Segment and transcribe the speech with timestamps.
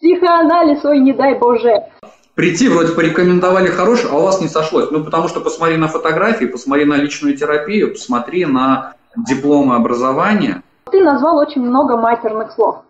[0.00, 1.74] Психоанализ, ой, не дай боже.
[2.34, 4.90] Прийти, вроде порекомендовали хороший, а у вас не сошлось.
[4.90, 8.94] Ну, потому что посмотри на фотографии, посмотри на личную терапию, посмотри на
[9.28, 10.62] дипломы образования.
[10.90, 12.82] Ты назвал очень много матерных слов.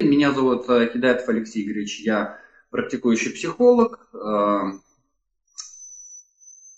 [0.00, 2.36] Меня зовут э, Кидаев Алексей Игоревич, я
[2.70, 4.60] практикующий психолог, э,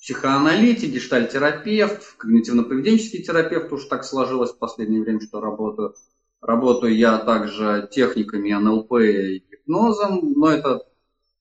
[0.08, 5.94] психоаналитик, гештальтерапевт, когнитивно-поведенческий терапевт, уж так сложилось в последнее время, что работаю.
[6.40, 10.86] Работаю я также техниками НЛП и гипнозом, но это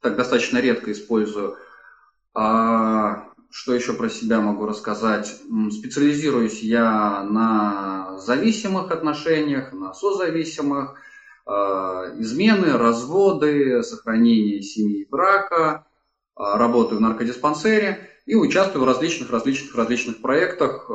[0.02, 1.56] так достаточно редко использую.
[2.34, 5.34] А, что еще про себя могу рассказать?
[5.72, 10.96] Специализируюсь я на зависимых отношениях, на созависимых,
[11.46, 15.88] а, измены, разводы, сохранение семьи и брака,
[16.36, 20.90] а, работаю в наркодиспансере и участвую в различных, различных, различных проектах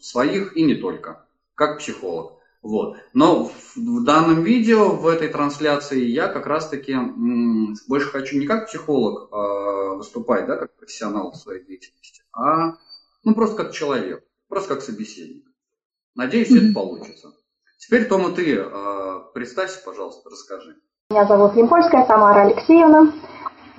[0.00, 2.40] своих и не только, как психолог.
[2.62, 2.98] Вот.
[3.14, 6.94] Но в данном видео, в этой трансляции, я как раз-таки
[7.88, 12.74] больше хочу не как психолог э, выступать, да, как профессионал в своей деятельности, а
[13.24, 15.46] ну, просто как человек, просто как собеседник.
[16.14, 16.64] Надеюсь, mm-hmm.
[16.66, 17.32] это получится.
[17.78, 20.76] Теперь, Тома, ты э, представься, пожалуйста, расскажи.
[21.08, 23.10] Меня зовут Лимпольская Тамара Алексеевна.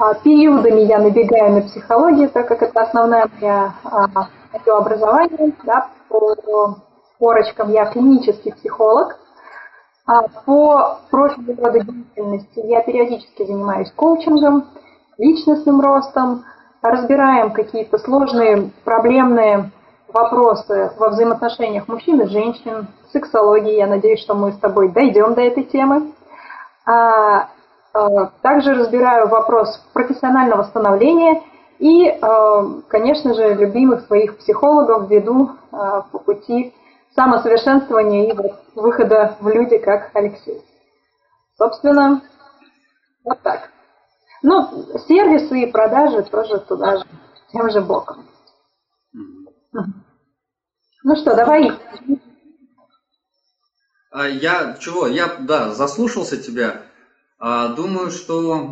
[0.01, 6.35] А, периодами я набегаю на психологию, так как это основное моя, мое образование да, по
[7.19, 9.19] корочкам я клинический психолог.
[10.07, 14.69] А по прошлому году деятельности я периодически занимаюсь коучингом,
[15.19, 16.45] личностным ростом,
[16.81, 19.69] разбираем какие-то сложные, проблемные
[20.07, 23.77] вопросы во взаимоотношениях мужчин и женщин, сексологии.
[23.77, 26.11] Я надеюсь, что мы с тобой дойдем до этой темы.
[27.93, 31.43] А, также разбираю вопрос профессионального становления
[31.79, 36.73] и, а, конечно же, любимых своих психологов веду а, по пути
[37.15, 38.37] самосовершенствования и
[38.75, 40.61] выхода в люди, как Алексей.
[41.57, 42.21] Собственно,
[43.25, 43.69] вот так.
[44.41, 44.69] Ну,
[45.07, 47.05] сервисы и продажи тоже туда же,
[47.51, 48.25] тем же боком.
[51.03, 51.71] Ну что, давай.
[54.11, 55.07] А я чего?
[55.07, 56.81] Я да, заслушался тебя.
[57.43, 58.69] А, думаю, что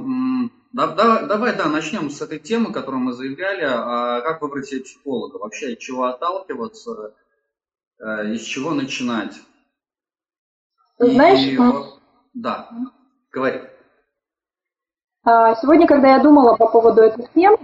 [0.74, 3.63] да, да, давай, да, начнем с этой темы, которую мы заявляли.
[3.63, 5.38] А как выбрать себе психолога?
[5.38, 7.16] Вообще, от чего отталкиваться?
[8.00, 9.34] Э, из чего начинать.
[11.00, 11.57] Знаешь, И,
[12.35, 12.69] да,
[13.31, 13.62] говори.
[15.25, 17.57] А, сегодня, когда я думала по поводу этой темы,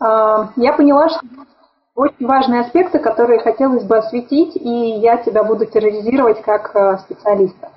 [0.00, 1.20] я поняла, что
[1.94, 7.70] очень важные аспекты, которые хотелось бы осветить, и я тебя буду терроризировать как э, специалиста.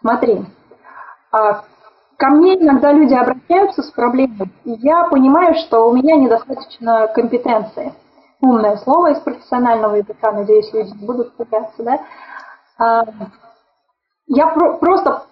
[0.00, 0.44] Смотри,
[1.32, 7.92] ко мне иногда люди обращаются с проблемой, и я понимаю, что у меня недостаточно компетенции
[8.42, 12.00] умное слово из профессионального языка, надеюсь, люди не будут пугаться, да.
[12.78, 13.04] А,
[14.26, 15.24] я про- просто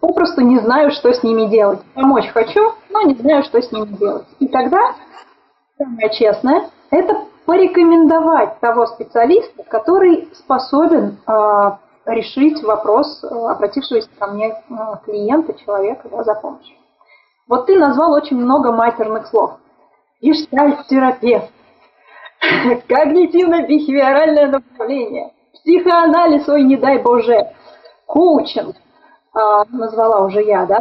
[0.00, 1.80] попросту не знаю, что с ними делать.
[1.94, 4.26] Помочь хочу, но не знаю, что с ними делать.
[4.38, 4.94] И тогда
[5.78, 11.70] самое честное– это порекомендовать того специалиста, который способен э,
[12.06, 14.74] решить вопрос э, обратившегося ко мне э,
[15.04, 16.76] клиента, человека да, за помощью.
[17.48, 19.58] Вот ты назвал очень много матерных слов.
[20.20, 21.50] Гештальт-терапевт,
[22.88, 27.48] когнитивно-бихевиоральное направление, психоанализ, ой, не дай боже,
[28.06, 28.76] коучинг,
[29.34, 30.80] а, назвала уже я, да?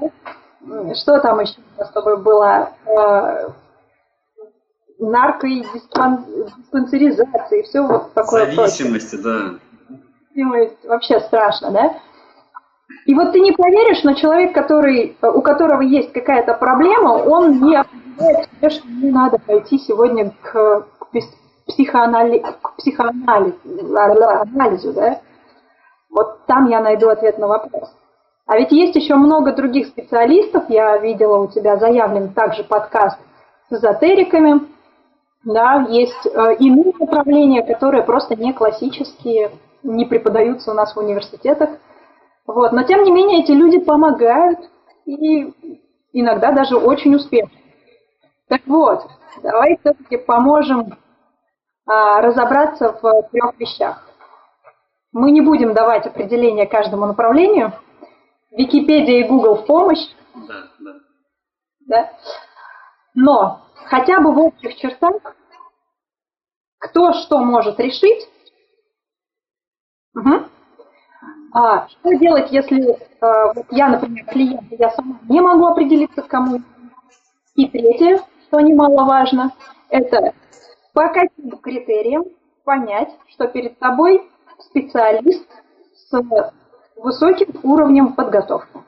[0.96, 2.70] Что там еще с тобой было?
[2.86, 3.50] А,
[5.00, 5.64] нарко- и
[7.64, 8.46] все вот такое.
[8.46, 9.52] Зависимости, прочее.
[9.52, 9.60] да.
[10.36, 11.96] Вообще страшно, да?
[13.06, 17.76] И вот ты не поверишь, но человек, который, у которого есть какая-то проблема, он не
[17.76, 21.08] определяет что ему надо пойти сегодня к, к
[21.68, 22.44] психоанали...
[22.78, 25.20] психоанализу, да,
[26.10, 27.94] вот там я найду ответ на вопрос.
[28.46, 33.18] А ведь есть еще много других специалистов, я видела у тебя заявлен также подкаст
[33.70, 34.62] с эзотериками,
[35.44, 39.52] да, есть э, иные направления, которые просто не классические,
[39.86, 41.70] не преподаются у нас в университетах.
[42.46, 42.72] Вот.
[42.72, 44.60] Но тем не менее эти люди помогают
[45.06, 45.54] и
[46.12, 47.52] иногда даже очень успешно.
[48.48, 49.08] Так вот,
[49.42, 50.98] давай все-таки поможем
[51.88, 54.08] а, разобраться в трех вещах.
[55.12, 57.74] Мы не будем давать определение каждому направлению.
[58.52, 60.08] Википедия и Google в помощь.
[60.34, 60.94] Да, да.
[61.88, 62.12] да?
[63.14, 65.36] Но хотя бы в общих чертах,
[66.80, 68.30] кто что может решить,
[70.16, 70.44] угу.
[71.54, 76.28] а, что делать, если а, вот я, например, клиент, я сама не могу определиться, к
[76.28, 76.62] кому.
[77.56, 79.52] И третье, что немаловажно,
[79.90, 80.34] это
[80.94, 82.26] по каким критериям
[82.64, 84.30] понять, что перед тобой
[84.60, 85.48] специалист
[85.94, 86.24] с
[86.96, 88.80] высоким уровнем подготовки.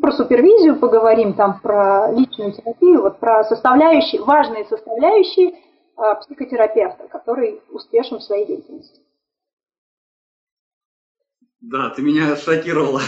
[0.00, 7.62] Про супервизию поговорим, там про личную терапию, вот про составляющие, важные составляющие э, психотерапевта, который
[7.70, 9.00] успешен в своей деятельности.
[11.66, 13.00] Да, ты меня шокировала.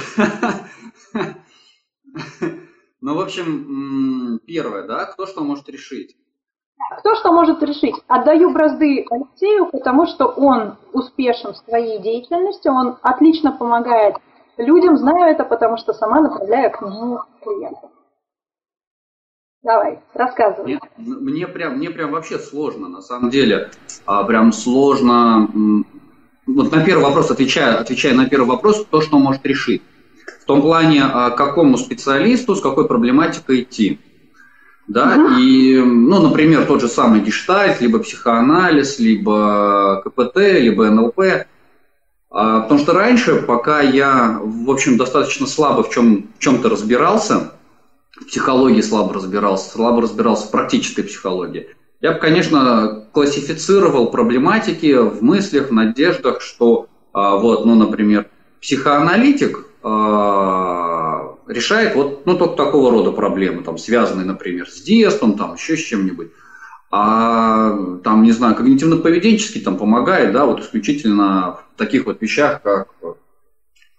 [3.03, 6.17] Ну, в общем, первое, да, кто что может решить?
[6.99, 7.95] Кто что может решить?
[8.09, 14.17] Отдаю бразды Алексею, потому что он успешен в своей деятельности, он отлично помогает
[14.57, 17.91] людям, знаю это, потому что сама направляю к нему клиентов.
[19.63, 20.79] Давай, рассказывай.
[20.97, 23.71] Мне, мне, прям, мне прям вообще сложно, на самом деле.
[24.07, 25.49] А, прям сложно.
[26.57, 29.83] Вот на первый вопрос, отвечая, отвечая на первый вопрос, то, что может решить.
[30.41, 34.01] В том плане, а, какому специалисту, с какой проблематикой идти.
[34.89, 35.39] Да, угу.
[35.39, 41.21] и, ну, например, тот же самый гештальт, либо психоанализ, либо КПТ, либо НЛП.
[42.31, 47.53] А, потому что раньше, пока я, в общем, достаточно слабо в, чем, в чем-то разбирался,
[48.19, 51.69] в психологии слабо разбирался, слабо разбирался в практической психологии,
[52.01, 58.29] я бы, конечно, классифицировал проблематики в мыслях, в надеждах, что а, вот, ну, например,
[58.61, 65.55] психоаналитик а, решает вот, ну, только такого рода проблемы, там, связанные, например, с детством, там,
[65.55, 66.29] еще с чем-нибудь.
[66.91, 72.89] А там, не знаю, когнитивно-поведенческий там помогает, да, вот исключительно в таких вот вещах, как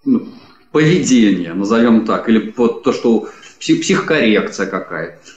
[0.05, 0.29] ну,
[0.71, 3.29] поведение, назовем так, или вот то, что
[3.59, 5.36] псих психокоррекция какая-то.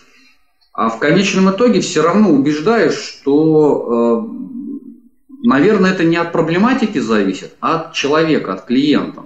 [0.80, 7.52] А в конечном итоге все равно убеждаешь, что, э, наверное, это не от проблематики зависит,
[7.60, 9.24] а от человека, от клиента.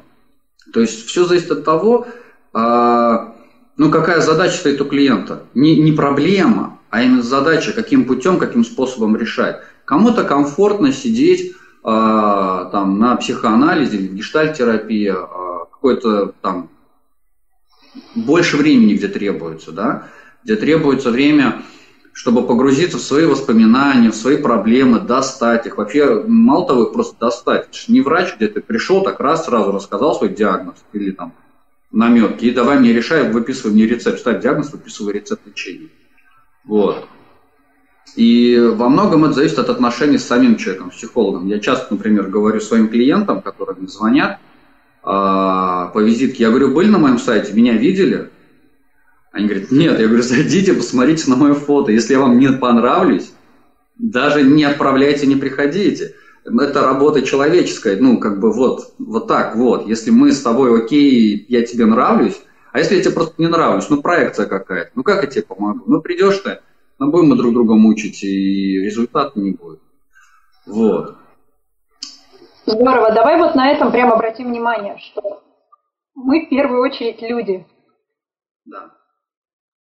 [0.72, 2.08] То есть все зависит от того,
[2.52, 3.36] а,
[3.76, 5.44] ну, какая задача стоит у клиента.
[5.54, 9.60] Не, не проблема, а именно задача, каким путем, каким способом решать.
[9.84, 11.54] Кому-то комфортно сидеть
[11.84, 16.68] а, там, на психоанализе, гештальтерапии, а, какое-то там
[18.16, 20.08] больше времени, где требуется, да,
[20.44, 21.62] где требуется время,
[22.12, 25.78] чтобы погрузиться в свои воспоминания, в свои проблемы, достать их.
[25.78, 27.66] Вообще, мало того, просто достать.
[27.68, 31.34] Это же не врач, где ты пришел, так раз сразу рассказал свой диагноз или там
[31.90, 35.88] наметки, и давай мне решай, выписывай мне рецепт, ставь диагноз, выписывай рецепт лечения.
[36.64, 37.06] Вот.
[38.16, 41.46] И во многом это зависит от отношений с самим человеком, с психологом.
[41.46, 44.38] Я часто, например, говорю своим клиентам, которые мне звонят
[45.02, 48.30] а, по визитке, я говорю, были на моем сайте, меня видели?
[49.34, 51.90] Они говорят, нет, я говорю, зайдите, посмотрите на мое фото.
[51.90, 53.32] Если я вам не понравлюсь,
[53.96, 56.14] даже не отправляйте, не приходите.
[56.44, 59.88] Это работа человеческая, ну, как бы вот, вот так вот.
[59.88, 62.40] Если мы с тобой окей, я тебе нравлюсь,
[62.70, 65.82] а если я тебе просто не нравлюсь, ну, проекция какая-то, ну, как я тебе помогу?
[65.88, 66.60] Ну, придешь ты,
[67.00, 69.80] ну, будем мы друг друга мучить, и результата не будет.
[70.64, 71.16] Вот.
[72.66, 73.10] Здорово.
[73.12, 75.42] Давай вот на этом прямо обратим внимание, что
[76.14, 77.66] мы в первую очередь люди.
[78.64, 78.92] Да.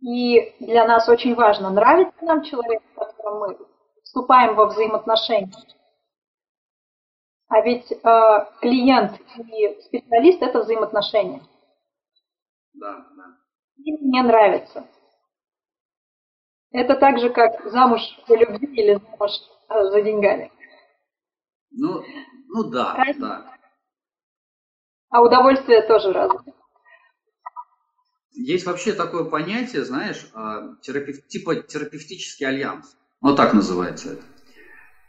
[0.03, 3.57] И для нас очень важно, нравится нам человек, с которым мы
[4.03, 5.53] вступаем во взаимоотношения.
[7.47, 7.97] А ведь э,
[8.59, 11.41] клиент и специалист– это взаимоотношения.
[12.73, 13.37] Да, да.
[13.77, 14.85] Им мне нравится.
[16.71, 19.31] Это так же, как замуж по любви или замуж
[19.69, 20.51] э, за деньгами.
[21.71, 22.03] Ну,
[22.49, 23.19] ну да, Разница.
[23.19, 23.53] да.
[25.11, 26.53] А удовольствие тоже разное.
[28.33, 31.25] Есть вообще такое понятие, знаешь, а, терапев...
[31.27, 32.95] типа терапевтический альянс.
[33.21, 34.23] Вот так называется это.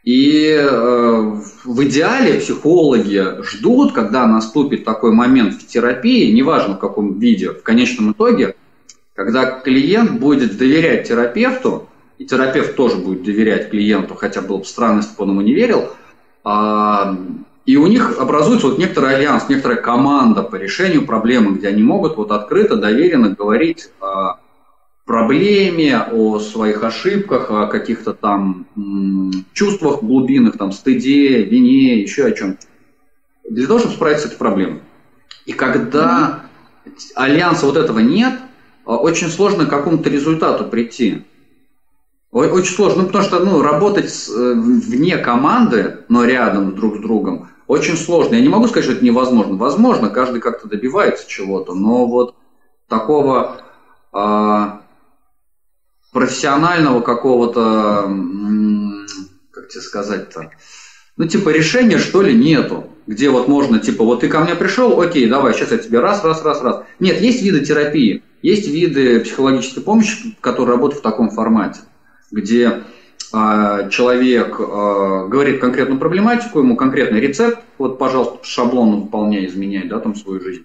[0.03, 7.17] И э, в идеале психологи ждут, когда наступит такой момент в терапии, неважно в каком
[7.17, 8.55] виде, в конечном итоге,
[9.15, 11.89] когда клиент будет доверять терапевту,
[12.19, 15.55] и терапевт тоже будет доверять клиенту, хотя было бы странно, если бы он ему не
[15.55, 15.89] верил,
[16.43, 17.17] а,
[17.65, 22.15] и у них образуется вот некоторый альянс, некоторая команда по решению проблемы, где они могут
[22.15, 24.39] вот открыто, доверенно говорить о
[25.05, 28.67] проблеме, о своих ошибках, о каких-то там
[29.53, 32.67] чувствах глубинных, там стыде, вине, еще о чем-то.
[33.49, 34.81] Для того, чтобы справиться с этой проблемой.
[35.45, 36.41] И когда
[37.15, 38.33] альянса вот этого нет,
[38.85, 41.23] а, очень сложно к какому-то результату прийти.
[42.31, 47.47] Очень сложно, ну, потому что ну, работать э, вне команды, но рядом друг с другом,
[47.67, 48.35] очень сложно.
[48.35, 49.55] Я не могу сказать, что это невозможно.
[49.55, 52.35] Возможно, каждый как-то добивается чего-то, но вот
[52.87, 53.61] такого
[54.13, 54.65] э,
[56.11, 58.03] профессионального какого-то,
[59.51, 60.51] как тебе сказать-то,
[61.17, 62.89] ну, типа решения, что ли, нету.
[63.07, 66.23] Где вот можно, типа, вот ты ко мне пришел, окей, давай, сейчас я тебе раз,
[66.23, 66.83] раз, раз, раз.
[66.99, 71.81] Нет, есть виды терапии, есть виды психологической помощи, которые работают в таком формате,
[72.31, 72.83] где а,
[73.89, 80.15] человек а, говорит конкретную проблематику, ему конкретный рецепт, вот, пожалуйста, шаблон выполняй, изменяй, да, там
[80.15, 80.63] свою жизнь.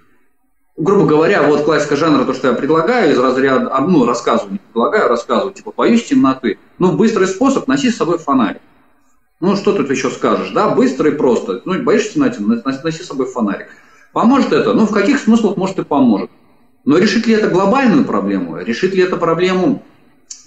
[0.77, 5.09] Грубо говоря, вот классика жанра, то, что я предлагаю, из разряда, ну, рассказываю, не предлагаю,
[5.09, 6.59] рассказываю, типа, боюсь темноты.
[6.79, 8.63] Ну, быстрый способ, носи с собой фонарик.
[9.41, 11.61] Ну, что тут еще скажешь, да, быстро и просто.
[11.65, 13.69] Ну, боишься темноты, носи с собой фонарик.
[14.13, 14.73] Поможет это?
[14.73, 16.31] Ну, в каких смыслах, может, и поможет.
[16.85, 18.59] Но решит ли это глобальную проблему?
[18.59, 19.83] Решит ли это проблему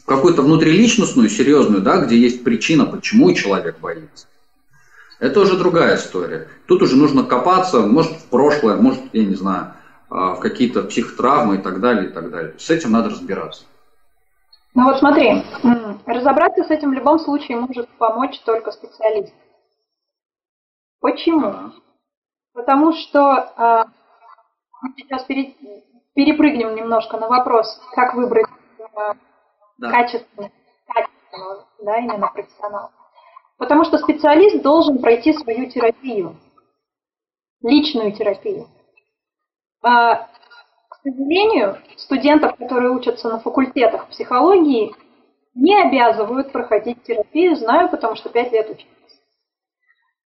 [0.05, 4.27] какую-то внутриличностную, серьезную, да, где есть причина, почему человек боится?
[5.19, 6.49] Это уже другая история.
[6.67, 9.73] Тут уже нужно копаться, может, в прошлое, может, я не знаю,
[10.09, 12.53] а, в какие-то психотравмы и так далее, и так далее.
[12.57, 13.63] С этим надо разбираться.
[14.75, 15.43] Ну вот смотри,
[16.05, 19.33] разобраться с этим в любом случае может помочь только специалист.
[20.99, 21.47] Почему?
[21.47, 21.71] А.
[22.53, 23.21] Потому что
[23.55, 23.85] а,
[24.81, 25.55] мы сейчас пере,
[26.15, 28.47] перепрыгнем немножко на вопрос, как выбрать
[28.95, 29.15] а,
[29.83, 29.91] да.
[29.91, 30.51] качественного,
[30.87, 32.91] качественного, да, именно профессионала.
[33.57, 36.35] Потому что специалист должен пройти свою терапию,
[37.61, 38.67] личную терапию.
[39.83, 40.27] А,
[40.89, 44.95] к сожалению, студентов, которые учатся на факультетах психологии,
[45.53, 48.89] не обязывают проходить терапию, знаю, потому что пять лет училась.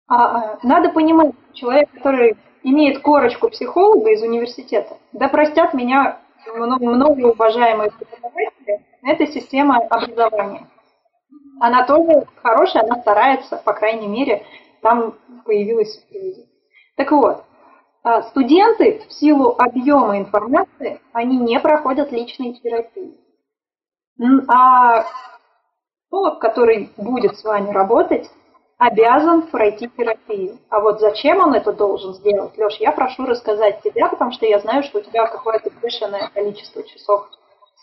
[0.07, 6.19] А, а, надо понимать, человек, который имеет корочку психолога из университета, да простят меня
[6.53, 8.54] много уважаемые преподаватели,
[9.05, 10.67] это система образования.
[11.61, 14.45] Она тоже хорошая, она старается, по крайней мере,
[14.81, 16.03] там появилась
[16.97, 17.43] Так вот,
[18.03, 23.15] а, студенты в силу объема информации, они не проходят личной терапии.
[24.47, 25.05] А
[26.07, 28.29] психолог, который будет с вами работать,
[28.77, 30.59] обязан пройти терапию.
[30.69, 34.59] А вот зачем он это должен сделать, Леш, я прошу рассказать тебя, потому что я
[34.59, 37.29] знаю, что у тебя какое-то бешеное количество часов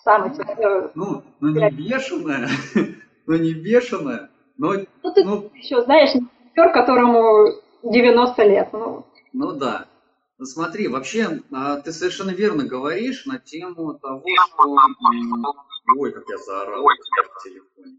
[0.02, 0.90] самой терапии.
[0.94, 2.48] Ну, ну не бешеное,
[3.26, 4.74] ну не бешеное, но...
[5.02, 7.48] Ну ты ну, еще, знаешь, не которому
[7.82, 8.68] 90 лет.
[8.72, 9.86] Ну, ну да.
[10.38, 14.76] Ну смотри, вообще, а, ты совершенно верно говоришь на тему того, что...
[15.96, 17.98] Ой, как я заорал в телефоне.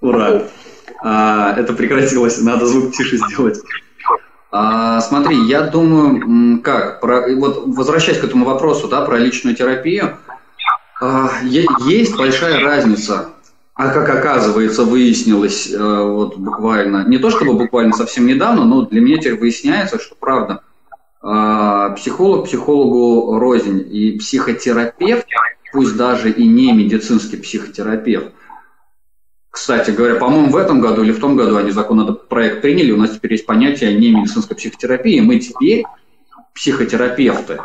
[0.00, 0.48] Ура!
[1.02, 3.60] А, это прекратилось, надо звук тише сделать.
[4.52, 10.18] А, смотри, я думаю, как, про, вот возвращаясь к этому вопросу, да, про личную терапию,
[11.00, 13.30] а, есть большая разница.
[13.74, 19.00] А как оказывается, выяснилось а, вот буквально, не то чтобы буквально совсем недавно, но для
[19.00, 20.62] меня теперь выясняется, что правда,
[21.22, 25.26] а, психолог психологу рознь и психотерапевт,
[25.72, 28.32] пусть даже и не медицинский психотерапевт,
[29.50, 33.10] кстати говоря, по-моему, в этом году или в том году они законопроект приняли, у нас
[33.10, 35.84] теперь есть понятие не медицинской психотерапии, мы теперь
[36.54, 37.60] психотерапевты,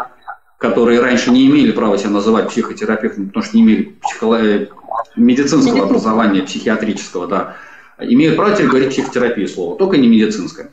[0.58, 4.42] которые раньше не имели права себя называть психотерапевтами, потому что не имели психолог...
[4.42, 4.68] Э,
[5.16, 7.56] медицинского образования, психиатрического, да,
[8.00, 10.72] имеют право теперь говорить психотерапия слово, только не медицинское.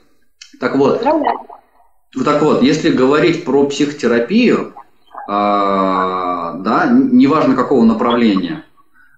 [0.59, 4.75] Так вот, так вот, если говорить про психотерапию,
[5.29, 8.65] а, да, неважно какого направления,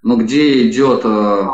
[0.02, 1.46] но где идет э,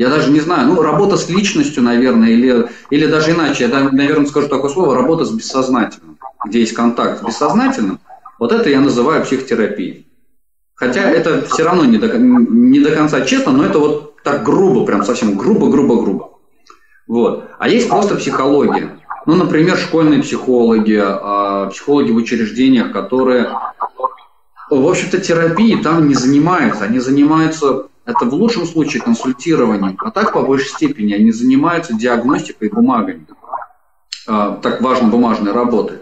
[0.00, 4.24] я даже не знаю, ну, работа с личностью, наверное, или, или даже иначе, я, наверное,
[4.24, 6.16] скажу такое слово, работа с бессознательным,
[6.46, 8.00] где есть контакт с бессознательным,
[8.38, 10.06] вот это я называю психотерапией.
[10.74, 14.86] Хотя это все равно не до, не до конца честно, но это вот так грубо,
[14.86, 16.30] прям совсем грубо-грубо-грубо.
[17.06, 17.50] Вот.
[17.58, 18.98] А есть просто психология.
[19.26, 23.50] Ну, например, школьные психологи, а, психологи в учреждениях, которые,
[24.70, 26.84] в общем-то, терапией там не занимаются.
[26.84, 32.68] Они занимаются это в лучшем случае консультированием, а так по большей степени они занимаются диагностикой
[32.68, 33.26] бумагами.
[34.26, 36.00] А, так важно бумажной работы.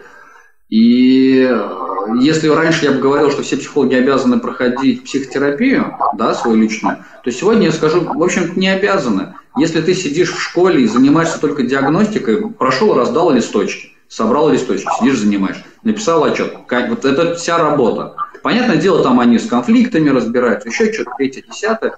[0.68, 1.78] И э,
[2.20, 7.30] если раньше я бы говорил, что все психологи обязаны проходить психотерапию, да, свою личную, то
[7.30, 9.34] сегодня я скажу, в общем-то, не обязаны.
[9.56, 15.18] Если ты сидишь в школе и занимаешься только диагностикой, прошел, раздал листочки, собрал листочки, сидишь,
[15.18, 16.54] занимаешь, написал отчет.
[16.70, 18.16] Вот это вся работа.
[18.42, 21.96] Понятное дело, там они с конфликтами разбираются, еще что-то, третье, десятое.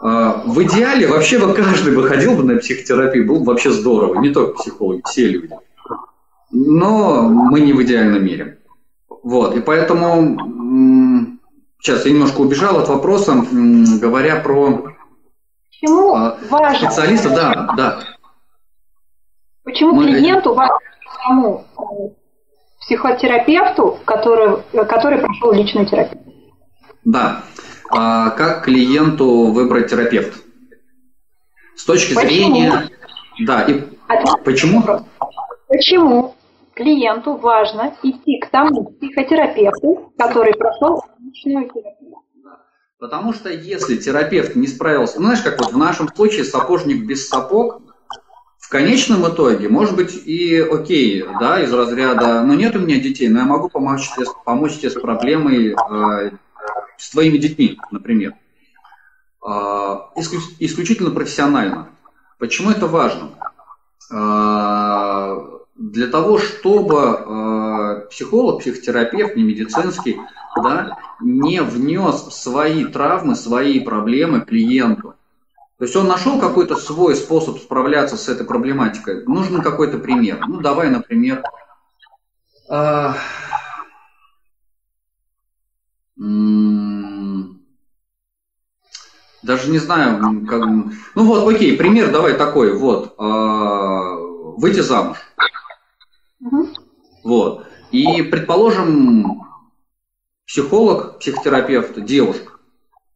[0.00, 4.20] А, в идеале вообще бы каждый бы ходил бы на психотерапию, было бы вообще здорово,
[4.20, 5.54] не только психологи, все люди.
[6.50, 8.58] Но мы не в идеальном мире.
[9.22, 10.38] Вот, и поэтому
[11.80, 13.44] сейчас я немножко убежал от вопроса,
[14.00, 14.94] говоря про
[15.68, 16.90] Почему а, важно?
[16.90, 18.00] специалистов, да, да.
[19.64, 20.06] Почему мы...
[20.06, 20.78] клиенту важно
[21.22, 21.66] самому
[22.90, 26.22] психотерапевту, который, который прошел личную терапию.
[27.04, 27.42] Да.
[27.88, 30.42] А как клиенту выбрать терапевт?
[31.76, 32.28] С точки почему?
[32.28, 32.90] зрения...
[33.46, 34.82] Да, и Ответ почему?
[35.68, 36.34] Почему
[36.74, 42.16] клиенту важно идти к тому психотерапевту, который прошел личную терапию.
[42.98, 47.28] Потому что если терапевт не справился, ну, знаешь, как вот в нашем случае сапожник без
[47.28, 47.82] сапог,
[48.70, 53.40] конечном итоге, может быть, и окей, да, из разряда, ну нет у меня детей, но
[53.40, 56.30] я могу помочь тебе, помочь тебе с проблемой э,
[56.96, 58.34] с твоими детьми, например.
[59.46, 59.96] Э,
[60.58, 61.88] исключительно профессионально.
[62.38, 63.30] Почему это важно?
[64.10, 65.36] Э,
[65.76, 70.20] для того, чтобы э, психолог, психотерапевт, не медицинский,
[70.62, 75.14] да, не внес свои травмы, свои проблемы клиенту.
[75.80, 79.24] То есть он нашел какой-то свой способ справляться с этой проблематикой.
[79.24, 80.44] Нужен какой-то пример.
[80.46, 81.42] Ну, давай, например,
[82.68, 83.14] э,
[89.42, 95.16] даже не знаю, как, ну вот, окей, пример давай такой, вот, э, выйти замуж.
[96.40, 96.68] Угу.
[97.24, 97.66] Вот.
[97.90, 99.46] И, предположим,
[100.46, 102.52] психолог, психотерапевт, девушка,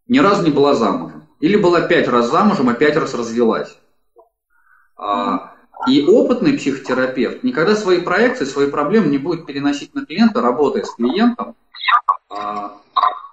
[0.08, 1.13] ни разу не была замужем.
[1.44, 3.76] Или была пять раз замужем, а пять раз развелась.
[4.96, 5.52] А,
[5.86, 10.94] и опытный психотерапевт никогда свои проекции, свои проблемы не будет переносить на клиента, работая с
[10.94, 11.54] клиентом.
[12.30, 12.78] А,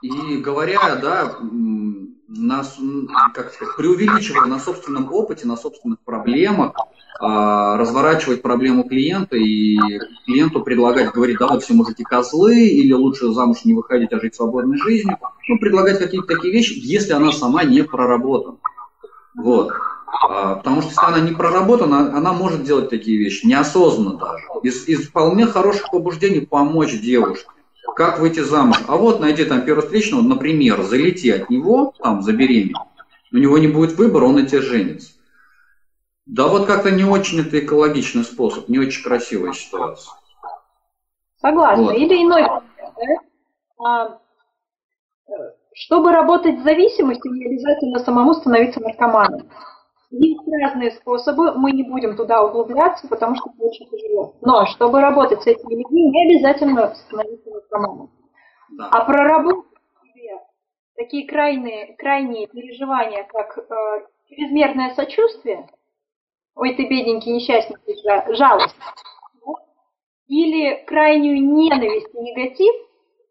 [0.02, 2.66] и говоря, да, на,
[3.34, 6.74] как сказать, преувеличивая на собственном опыте, на собственных проблемах,
[7.22, 9.78] разворачивать проблему клиента и
[10.26, 14.36] клиенту предлагать, говорить, да вот все мужики козлы, или лучше замуж не выходить, а жить
[14.36, 15.18] свободной жизнью.
[15.48, 18.58] Ну, предлагать какие-то такие вещи, если она сама не проработана.
[19.36, 19.72] Вот.
[20.30, 24.44] А, потому что если она не проработана, она может делать такие вещи, неосознанно даже.
[24.64, 27.48] Из, из вполне хороших побуждений помочь девушке.
[27.96, 28.78] Как выйти замуж?
[28.88, 32.76] А вот найди там первого встречного, например, залети от него, там, забеременеть.
[33.32, 35.12] У него не будет выбора, он на тебе женится.
[36.32, 40.14] Да вот как-то не очень это экологичный способ, не очень красивая ситуация.
[41.42, 41.84] Согласна.
[41.84, 41.96] Вот.
[41.98, 43.84] Или иной да?
[43.84, 44.20] а,
[45.74, 49.50] чтобы работать с зависимостью, не обязательно самому становиться наркоманом.
[50.12, 54.36] Есть разные способы, мы не будем туда углубляться, потому что это очень тяжело.
[54.40, 58.10] Но чтобы работать с этими людьми, не обязательно становиться наркоманом.
[58.70, 58.88] Да.
[58.90, 59.66] А проработать
[60.96, 65.68] такие крайние, крайние переживания, как э, чрезмерное сочувствие–
[66.56, 67.78] ой, ты бедненький, несчастный,
[68.36, 68.76] жалость.
[70.28, 72.74] Или крайнюю ненависть и негатив,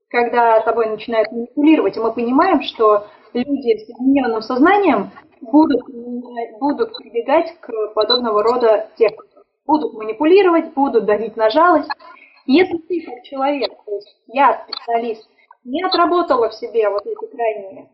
[0.09, 5.83] когда тобой начинают манипулировать, и мы понимаем, что люди с измененным сознанием будут,
[6.59, 9.45] будут прибегать к подобного рода техникам.
[9.67, 11.91] Будут манипулировать, будут давить на жалость.
[12.47, 15.29] Если ты как человек, то есть я специалист,
[15.65, 17.89] не отработала в себе вот эти крайние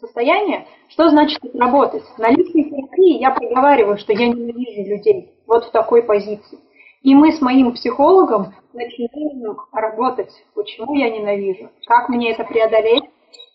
[0.00, 2.04] состояние, что значит работать?
[2.18, 6.58] На личной терапии я проговариваю, что я ненавижу людей вот в такой позиции.
[7.02, 13.04] И мы с моим психологом начинаем работать, почему я ненавижу, как мне это преодолеть,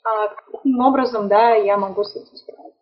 [0.03, 2.75] а каким образом да, я могу с этим справиться.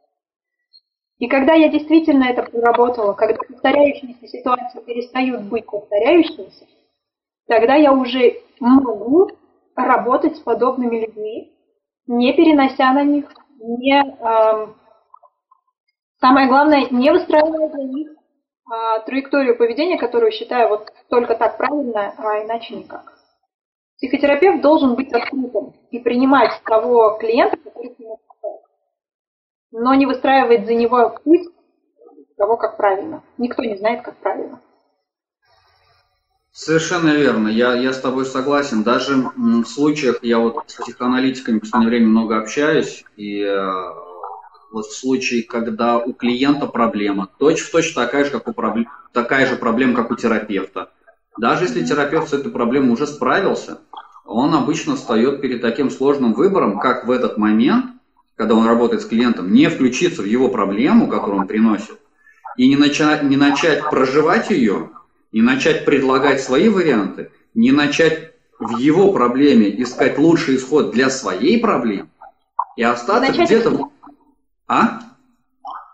[1.19, 6.65] И когда я действительно это проработала, когда повторяющиеся ситуации перестают быть повторяющимися,
[7.47, 9.29] тогда я уже могу
[9.75, 11.52] работать с подобными людьми,
[12.07, 13.25] не перенося на них,
[13.59, 14.67] не, э,
[16.19, 22.13] самое главное, не выстраивая для них э, траекторию поведения, которую считаю вот только так правильно,
[22.17, 23.13] а иначе никак.
[23.97, 28.61] Психотерапевт должен быть открытым и принимать того клиента, который к нему попадает.
[29.71, 31.47] Но не выстраивать за него путь
[32.35, 33.23] того, как правильно.
[33.37, 34.59] Никто не знает, как правильно.
[36.55, 38.83] Совершенно верно, я, я с тобой согласен.
[38.83, 43.71] Даже в случаях, я вот с психоаналитиками в последнее время много общаюсь, и э,
[44.71, 49.55] вот в случае, когда у клиента проблема, точь-в-точь такая же, как у проблем, такая же
[49.55, 50.91] проблема, как у терапевта.
[51.39, 53.79] Даже если терапевт с этой проблемой уже справился,
[54.23, 57.87] он обычно встает перед таким сложным выбором, как в этот момент,
[58.35, 61.97] когда он работает с клиентом, не включиться в его проблему, которую он приносит,
[62.57, 64.91] и не начать, не начать проживать ее,
[65.33, 71.59] не начать предлагать свои варианты, не начать в его проблеме искать лучший исход для своей
[71.59, 72.09] проблемы
[72.77, 73.47] и остаться начать...
[73.47, 73.89] где-то...
[74.67, 74.99] А?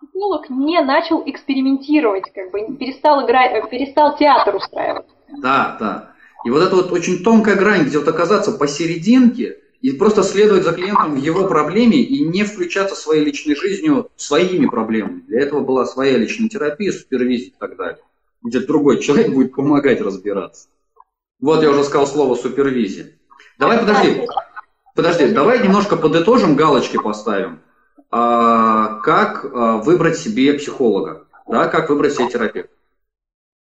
[0.01, 5.07] Психолог не начал экспериментировать, как бы перестал, играть, э, перестал театр устраивать.
[5.37, 6.11] Да, да.
[6.45, 10.73] И вот это вот очень тонкая грань, где вот оказаться посерединке и просто следовать за
[10.73, 15.21] клиентом в его проблеме и не включаться своей личной жизнью своими проблемами.
[15.21, 17.99] Для этого была своя личная терапия, супервизия и так далее
[18.43, 20.67] где другой человек будет помогать разбираться.
[21.41, 23.07] Вот я уже сказал слово супервизия.
[23.57, 24.25] Давай, подожди,
[24.95, 27.61] подожди, давай немножко подытожим, галочки поставим.
[28.11, 32.71] А, как а, выбрать себе психолога, да, как выбрать себе терапевта?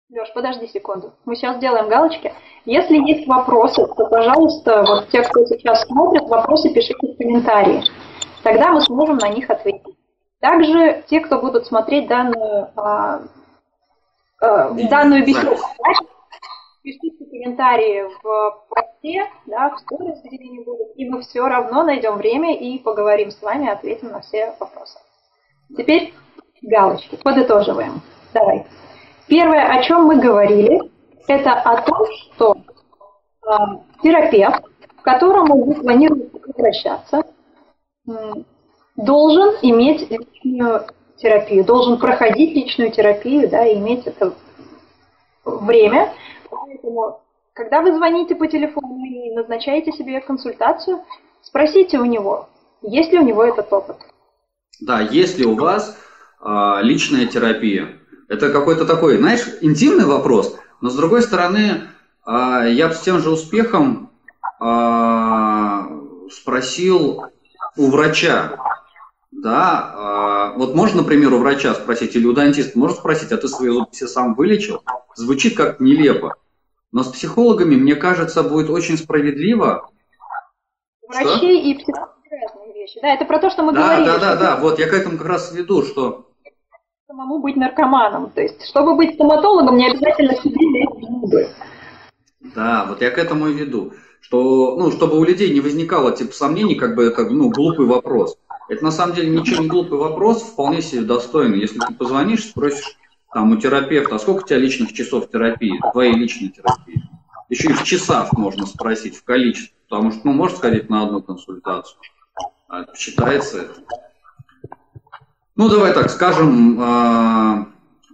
[0.08, 1.14] Леш, подожди секунду.
[1.24, 2.32] Мы сейчас сделаем галочки.
[2.64, 7.82] Если есть вопросы, то, пожалуйста, вот те, кто сейчас смотрит, вопросы пишите в комментарии.
[8.44, 9.96] Тогда мы сможем на них ответить.
[10.40, 13.22] Также те, кто будут смотреть данную, а,
[14.40, 15.56] а, данную беседу,
[16.82, 22.16] пишите комментарии в посте, да, в сторис, где они будут, и мы все равно найдем
[22.16, 24.98] время и поговорим с вами, ответим на все вопросы.
[25.76, 26.14] Теперь
[26.62, 27.16] галочки.
[27.22, 28.02] Подытоживаем.
[28.32, 28.66] Давай.
[29.26, 30.80] Первое, о чем мы говорили,
[31.26, 33.52] это о том, что э,
[34.02, 34.62] терапевт,
[34.96, 37.24] к которому вы планируете обращаться,
[38.08, 38.12] э,
[38.96, 44.34] должен иметь личную терапию, должен проходить личную терапию, да, и иметь это
[45.44, 46.12] время.
[46.50, 47.20] Поэтому,
[47.52, 51.00] когда вы звоните по телефону и назначаете себе консультацию,
[51.42, 52.48] спросите у него,
[52.82, 53.96] есть ли у него этот опыт.
[54.80, 55.96] Да, есть ли у вас
[56.40, 57.98] э, личная терапия?
[58.28, 61.82] Это какой-то такой, знаешь, интимный вопрос, но с другой стороны,
[62.26, 64.10] э, я бы с тем же успехом
[64.60, 65.80] э,
[66.30, 67.24] спросил
[67.76, 68.58] у врача,
[69.42, 73.48] да, э, вот можно, например, у врача спросить, или у дантиста можно спросить, а ты
[73.48, 74.82] свои зубы все сам вылечил?
[75.14, 76.36] Звучит как нелепо.
[76.90, 79.90] Но с психологами, мне кажется, будет очень справедливо.
[81.06, 81.46] Врачей что?
[81.46, 82.98] и психологи разные вещи.
[83.02, 84.06] Да, это про то, что мы да, говорили.
[84.06, 86.30] Да, да, да, вот я к этому как раз веду, что...
[87.06, 88.30] Самому быть наркоманом.
[88.30, 91.50] То есть, чтобы быть стоматологом, не обязательно лечить зубы.
[92.54, 93.92] Да, вот я к этому и веду.
[94.20, 98.36] Что, ну, чтобы у людей не возникало типа сомнений, как бы это, ну, глупый вопрос.
[98.68, 101.60] Это на самом деле ничего не глупый вопрос, вполне себе достойный.
[101.60, 102.96] Если ты позвонишь, спросишь
[103.32, 107.02] там у терапевта, а сколько у тебя личных часов терапии, твоей личной терапии?
[107.48, 111.22] Еще и в часах можно спросить, в количестве, потому что, ну, можно сходить на одну
[111.22, 111.98] консультацию.
[112.68, 113.74] А считается это.
[115.54, 117.66] Ну, давай так скажем э,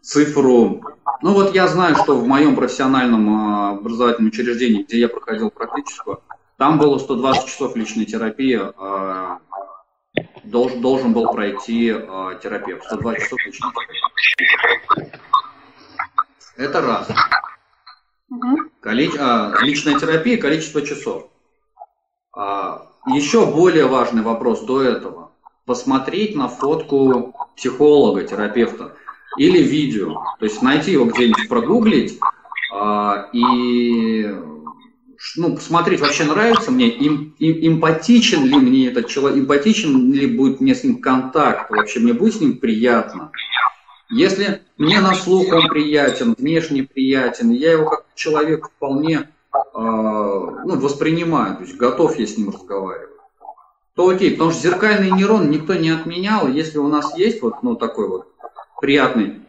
[0.03, 0.83] цифру.
[1.23, 6.21] Ну, вот я знаю, что в моем профессиональном э, образовательном учреждении, где я проходил практическую,
[6.59, 9.38] там было 120 часов личной терапии, э,
[10.45, 12.85] должен, должен был пройти э, терапевт.
[12.85, 15.13] 120 часов терапии.
[16.57, 17.09] Это раз.
[18.31, 18.59] Угу.
[18.81, 21.29] Коли, а, личная терапия, количество часов.
[22.35, 25.33] А, еще более важный вопрос до этого.
[25.65, 28.97] Посмотреть на фотку психолога, терапевта
[29.37, 30.23] или видео.
[30.39, 32.19] То есть найти его где-нибудь, прогуглить
[32.73, 34.35] а, и
[35.37, 40.61] ну, посмотреть, вообще нравится мне, им, им, эмпатичен ли мне этот человек, эмпатичен ли будет
[40.61, 43.31] мне с ним контакт, вообще мне будет с ним приятно.
[44.11, 50.79] Если мне на слух он приятен, внешне приятен, я его как человек вполне а, ну,
[50.79, 53.11] воспринимаю, то есть готов я с ним разговаривать,
[53.95, 57.77] то окей, потому что зеркальный нейрон никто не отменял, если у нас есть вот ну,
[57.77, 58.29] такой вот
[58.81, 59.41] приятный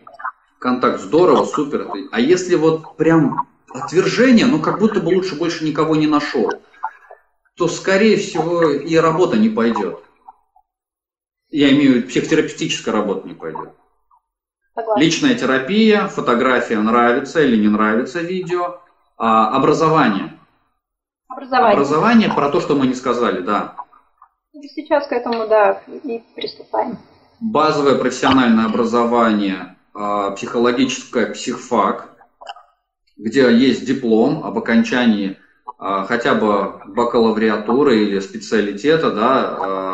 [0.60, 5.96] контакт, здорово, супер, а если вот прям отвержение, ну как будто бы лучше больше никого
[5.96, 6.52] не нашел,
[7.56, 10.00] то скорее всего и работа не пойдет.
[11.50, 13.70] Я имею в виду, психотерапевтическая работа не пойдет.
[14.76, 15.00] Согласна.
[15.00, 18.80] Личная терапия, фотография нравится или не нравится видео,
[19.18, 20.40] а, образование.
[21.28, 21.74] Образование.
[21.74, 23.76] Образование про то, что мы не сказали, да.
[24.52, 26.98] Сейчас к этому, да, и приступаем.
[27.40, 32.13] Базовое профессиональное образование, а, психологическое психфак,
[33.24, 35.38] где есть диплом об окончании
[35.80, 39.94] а, хотя бы бакалавриатуры или специалитета, да,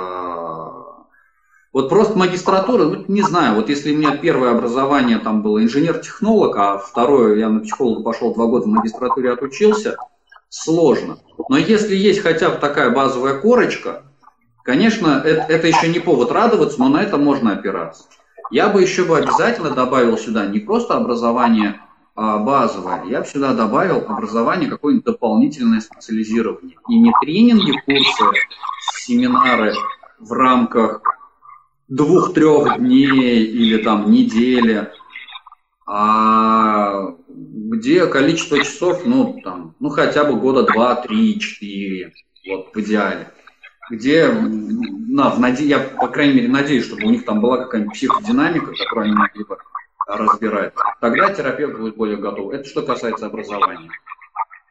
[1.72, 6.58] вот просто магистратура, ну, не знаю, вот если у меня первое образование там было инженер-технолог,
[6.58, 9.96] а второе я на психолога пошел два года в магистратуре отучился,
[10.50, 11.20] сложно.
[11.48, 14.02] Но если есть хотя бы такая базовая корочка,
[14.64, 18.06] конечно, это, это еще не повод радоваться, но на это можно опираться.
[18.50, 21.89] Я бы еще бы обязательно добавил сюда не просто образование а,
[22.20, 26.76] базовое, я бы сюда добавил образование какое-нибудь дополнительное специализирование.
[26.90, 28.26] И не тренинги, курсы,
[29.06, 29.74] семинары
[30.20, 31.02] в рамках
[31.88, 34.92] двух-трех дней или там недели,
[35.86, 42.14] а где количество часов, ну, там, ну, хотя бы года два, три, четыре,
[42.48, 43.32] вот, в идеале.
[43.90, 45.66] Где, на, в наде...
[45.66, 49.44] я, по крайней мере, надеюсь, чтобы у них там была какая-нибудь психодинамика, которую они могли
[49.46, 49.58] бы
[50.10, 50.74] разбирать.
[51.00, 52.54] Тогда терапевт будет более готов.
[52.54, 53.90] Это что касается образования.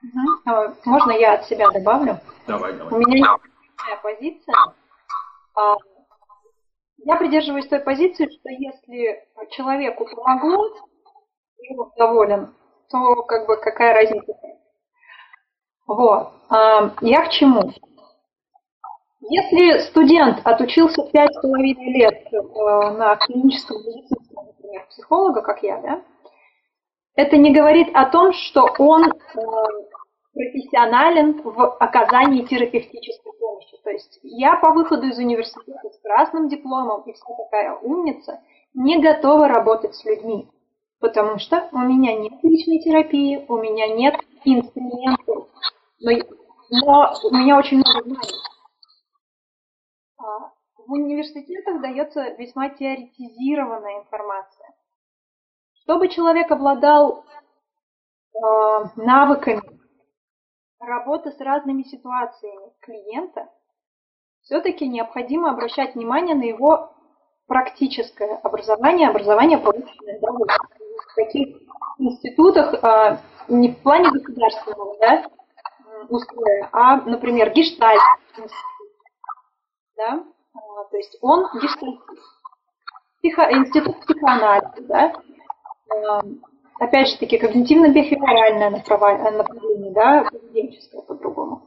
[0.03, 0.75] Угу.
[0.85, 2.19] Можно я от себя добавлю?
[2.47, 2.93] Давай, давай.
[2.93, 4.55] У меня есть позиция.
[5.55, 5.77] А,
[6.99, 10.67] я придерживаюсь той позиции, что если человеку помогло,
[11.59, 12.55] и он доволен,
[12.91, 14.33] то как бы какая разница.
[15.87, 16.33] Вот.
[16.49, 17.73] А, я к чему?
[19.31, 22.37] Если студент отучился пять с половиной лет э,
[22.97, 26.03] на клиническом медицинском, например, психолога, как я, да,
[27.15, 29.13] это не говорит о том, что он э,
[30.33, 33.77] профессионален в оказании терапевтической помощи.
[33.83, 38.41] То есть я по выходу из университета с красным дипломом и вся такая умница
[38.75, 40.49] не готова работать с людьми,
[41.01, 45.49] потому что у меня нет личной терапии, у меня нет инструментов,
[46.01, 46.11] но,
[46.71, 48.43] но у меня очень много знаний.
[50.19, 50.53] А,
[50.89, 54.58] в университетах дается весьма теоретизированная информация.
[55.89, 57.25] Чтобы человек обладал
[58.35, 58.39] э,
[58.97, 59.63] навыками
[60.79, 63.49] работы с разными ситуациями клиента,
[64.43, 66.95] все-таки необходимо обращать внимание на его
[67.47, 71.57] практическое образование, образование, полученное да, в таких
[71.97, 75.25] институтах, э, не в плане государственного да,
[76.11, 78.03] устроя, а, например, гештальт
[79.97, 80.23] Да?
[80.53, 82.29] А, то есть он гештальтист.
[83.21, 85.15] Психо, институт психоанализа, да,
[86.79, 91.63] опять же таки, когнитивно-бихевиоральное направление, да, поведенческое по-другому.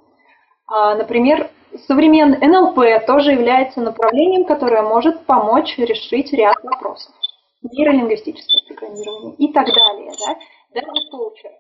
[0.68, 1.50] А, например,
[1.88, 7.14] современный НЛП тоже является направлением, которое может помочь решить ряд вопросов.
[7.62, 10.36] Нейролингвистическое программирование и так далее, да,
[10.74, 11.52] даже коучер.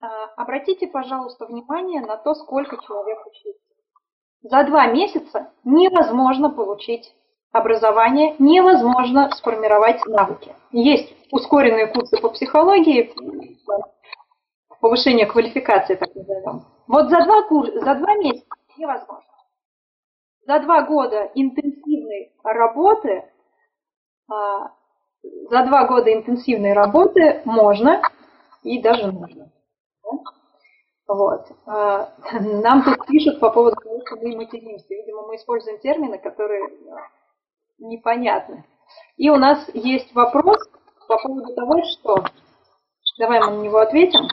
[0.00, 3.60] А, обратите, пожалуйста, внимание на то, сколько человек учится.
[4.42, 7.14] За два месяца невозможно получить
[7.52, 10.54] образование, невозможно сформировать навыки.
[10.70, 13.14] Есть ускоренные курсы по психологии,
[14.80, 16.64] повышение квалификации, так назовем.
[16.86, 19.24] Вот за два, курса, за два месяца невозможно.
[20.46, 23.24] За два года интенсивной работы,
[24.28, 24.72] а,
[25.22, 28.00] за два года интенсивной работы можно
[28.62, 29.50] и даже нужно.
[31.06, 31.46] Вот.
[31.66, 34.86] А, нам тут пишут по поводу того, что мы материмся.
[34.88, 36.62] Видимо, мы используем термины, которые
[37.80, 38.64] непонятны.
[39.16, 40.58] И у нас есть вопрос
[41.08, 42.24] по поводу того, что...
[43.18, 44.28] Давай мы на него ответим.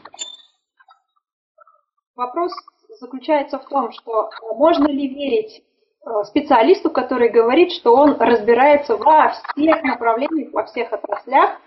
[2.15, 2.53] Вопрос
[2.99, 5.63] заключается в том, что можно ли верить
[6.05, 11.60] э, специалисту, который говорит, что он разбирается во всех направлениях, во всех отраслях,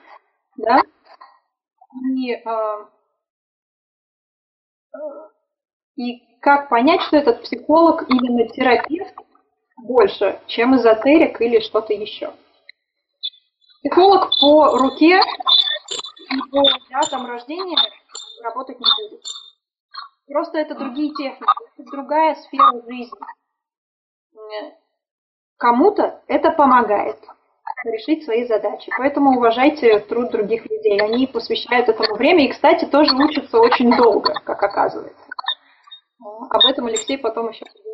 [0.57, 0.81] да,
[2.17, 2.87] и, э,
[5.97, 9.15] и как понять, что этот психолог именно терапевт
[9.83, 12.33] больше, чем эзотерик или что-то еще.
[13.81, 15.21] Психолог по руке
[16.31, 17.79] и по датам рождения
[18.43, 19.23] работать не будет.
[20.27, 23.19] Просто это другие техники, это другая сфера жизни.
[25.57, 27.19] Кому-то это помогает
[27.85, 28.93] решить свои задачи.
[28.97, 31.01] Поэтому уважайте труд других людей.
[31.01, 35.25] Они посвящают этому время и, кстати, тоже учатся очень долго, как оказывается.
[36.51, 37.90] Об этом Алексей потом еще поговорит.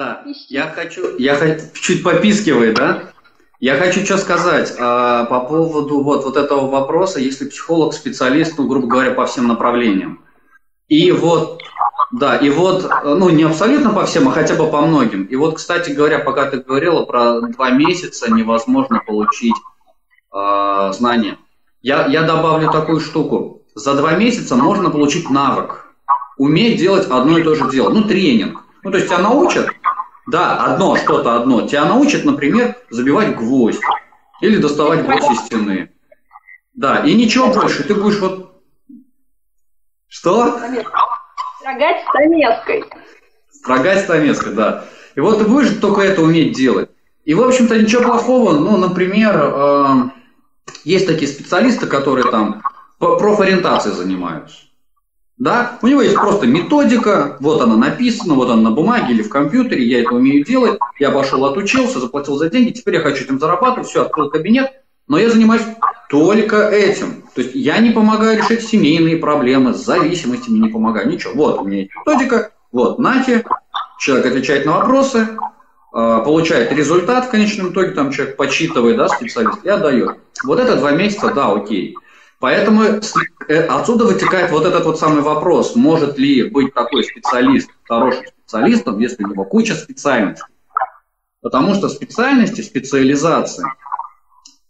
[0.00, 3.12] Да, я хочу, я хочу, чуть попискивает, да?
[3.58, 8.66] Я хочу что сказать а, по поводу вот, вот этого вопроса, если психолог специалист, ну,
[8.66, 10.24] грубо говоря, по всем направлениям.
[10.88, 11.60] И вот,
[12.12, 15.24] да, и вот, ну, не абсолютно по всем, а хотя бы по многим.
[15.24, 19.56] И вот, кстати говоря, пока ты говорила про два месяца невозможно получить
[20.34, 21.36] э, знания.
[21.82, 23.66] Я, я добавлю такую штуку.
[23.74, 25.92] За два месяца можно получить навык.
[26.38, 27.90] Уметь делать одно и то же дело.
[27.90, 28.64] Ну, тренинг.
[28.82, 29.68] Ну, то есть тебя научат,
[30.30, 31.66] да, одно, что-то одно.
[31.66, 33.80] Тебя научат, например, забивать гвоздь
[34.40, 35.90] или доставать гвоздь из стены.
[36.72, 37.82] Да, и ничего больше.
[37.82, 38.62] Ты будешь вот...
[40.08, 40.58] Что?
[41.60, 42.84] Строгать стамеской.
[43.50, 44.84] Строгать стамеской, да.
[45.14, 46.90] И вот ты будешь только это уметь делать.
[47.24, 48.52] И, в общем-то, ничего плохого.
[48.52, 49.94] Ну, например, э,
[50.84, 52.62] есть такие специалисты, которые там
[52.98, 54.56] профориентацией занимаются.
[55.40, 55.78] Да?
[55.80, 59.82] У него есть просто методика, вот она написана, вот она на бумаге или в компьютере,
[59.84, 63.88] я это умею делать, я пошел, отучился, заплатил за деньги, теперь я хочу этим зарабатывать,
[63.88, 64.70] все, открыл кабинет,
[65.08, 65.62] но я занимаюсь
[66.10, 67.24] только этим.
[67.34, 71.32] То есть я не помогаю решить семейные проблемы, с зависимостями не помогаю, ничего.
[71.32, 73.42] Вот у меня есть методика, вот, нате,
[73.98, 75.26] человек отвечает на вопросы,
[75.94, 80.18] а, получает результат в конечном итоге, там человек почитывает, да, специалист, и отдает.
[80.44, 81.96] Вот это два месяца, да, окей.
[82.40, 88.24] Поэтому э, отсюда вытекает вот этот вот самый вопрос, может ли быть такой специалист хорошим
[88.38, 90.46] специалистом, если у него куча специальностей.
[91.42, 93.64] Потому что специальности, специализации,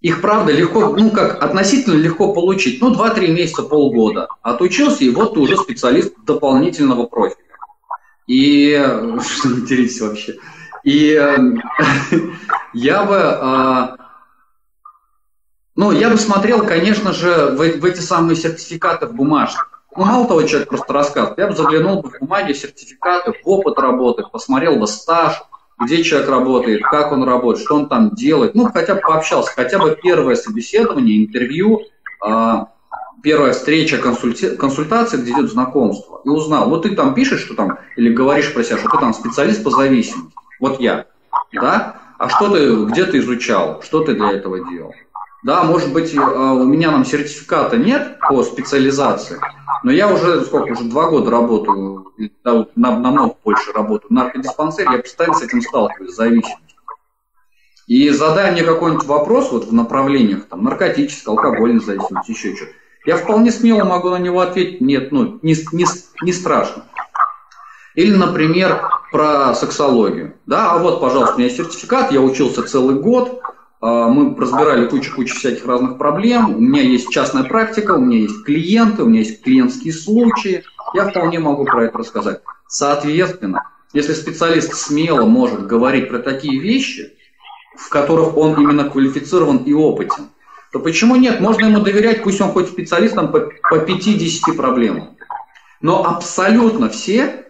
[0.00, 2.80] их, правда, легко, ну как, относительно легко получить.
[2.80, 4.28] Ну, 2-3 месяца, полгода.
[4.42, 7.38] Отучился, и вот ты уже специалист дополнительного профиля.
[8.26, 8.72] И
[9.22, 10.36] что вы вообще?
[10.82, 11.36] И э,
[12.74, 13.99] я бы э,
[15.76, 19.82] ну, я бы смотрел, конечно же, в, в эти самые сертификаты в бумажках.
[19.96, 21.38] Ну, мало того, человек просто рассказывает.
[21.38, 25.42] Я бы заглянул бы в бумаги, сертификаты, в опыт работы, посмотрел бы стаж,
[25.80, 28.54] где человек работает, как он работает, что он там делает.
[28.54, 31.80] Ну, хотя бы пообщался, хотя бы первое собеседование, интервью,
[32.24, 32.54] э,
[33.22, 34.56] первая встреча, консульти...
[34.56, 38.62] консультация, где идет знакомство, и узнал, вот ты там пишешь, что там, или говоришь про
[38.62, 41.06] себя, что ты там специалист по зависимости, вот я,
[41.52, 44.92] да, а что ты, где ты изучал, что ты для этого делал?
[45.42, 49.40] Да, может быть, э, у меня там сертификата нет по специализации,
[49.82, 52.12] но я уже, сколько, уже два года работаю,
[52.44, 56.58] да, намного больше работаю в наркодиспансере, я постоянно с этим сталкиваюсь, с зависимостью.
[57.86, 62.72] И задая мне какой-нибудь вопрос вот в направлениях там, наркотической, алкогольной зависимости, еще что-то,
[63.06, 65.86] я вполне смело могу на него ответить, нет, ну, не, не,
[66.22, 66.84] не страшно.
[67.94, 70.34] Или, например, про сексологию.
[70.46, 75.36] Да, а вот, пожалуйста, у меня сертификат, я учился целый год, а, мы разбирали кучу-кучу
[75.36, 79.42] всяких разных проблем, у меня есть частная практика, у меня есть клиенты, у меня есть
[79.42, 80.64] клиентские случаи,
[80.94, 82.40] я вполне могу про это рассказать.
[82.68, 87.14] Соответственно, если специалист смело может говорить про такие вещи,
[87.76, 90.28] в которых он именно квалифицирован и опытен,
[90.72, 91.40] то почему нет?
[91.40, 95.16] Можно ему доверять, пусть он хоть специалистом по, по 50 проблемам.
[95.80, 97.46] Но абсолютно все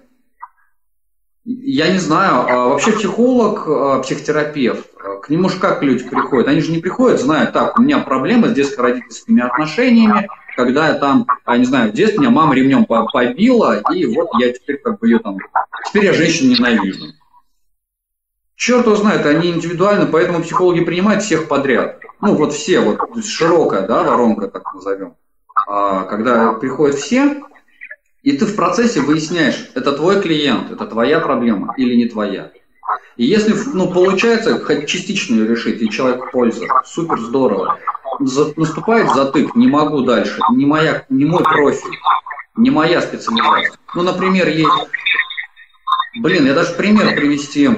[1.45, 4.90] я не знаю, а вообще психолог, а, психотерапевт, а,
[5.23, 6.49] к нему же как люди приходят?
[6.49, 11.27] Они же не приходят, знают, так, у меня проблемы с детско-родительскими отношениями, когда я там,
[11.47, 15.09] я не знаю, в детстве меня мама ремнем побила, и вот я теперь как бы
[15.09, 15.39] ее там,
[15.87, 17.07] теперь я женщин ненавижу.
[18.57, 22.01] Черт его знает, они индивидуально, поэтому психологи принимают всех подряд.
[22.21, 25.15] Ну вот все, вот широкая, да, воронка, так назовем.
[25.67, 27.41] А, когда приходят все,
[28.23, 32.53] и ты в процессе выясняешь, это твой клиент, это твоя проблема или не твоя.
[33.17, 37.79] И если ну, получается хоть частично ее решить, и человек пользуется, супер здорово.
[38.21, 41.97] За, наступает затык, не могу дальше, не, моя, не мой профиль,
[42.57, 43.73] не моя специализация.
[43.95, 44.71] Ну, например, есть...
[46.21, 47.71] Блин, я даже пример привести.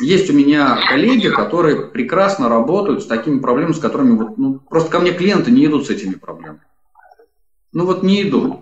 [0.00, 4.90] Есть у меня коллеги, которые прекрасно работают с такими проблемами, с которыми вот, ну, просто
[4.90, 6.60] ко мне клиенты не идут с этими проблемами.
[7.72, 8.60] Ну вот не идут.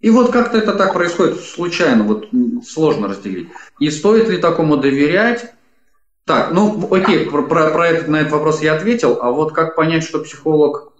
[0.00, 3.48] И вот как-то это так происходит случайно, вот сложно разделить.
[3.78, 5.52] И стоит ли такому доверять?
[6.24, 10.04] Так, ну окей, про, про этот, на этот вопрос я ответил, а вот как понять,
[10.04, 10.92] что психолог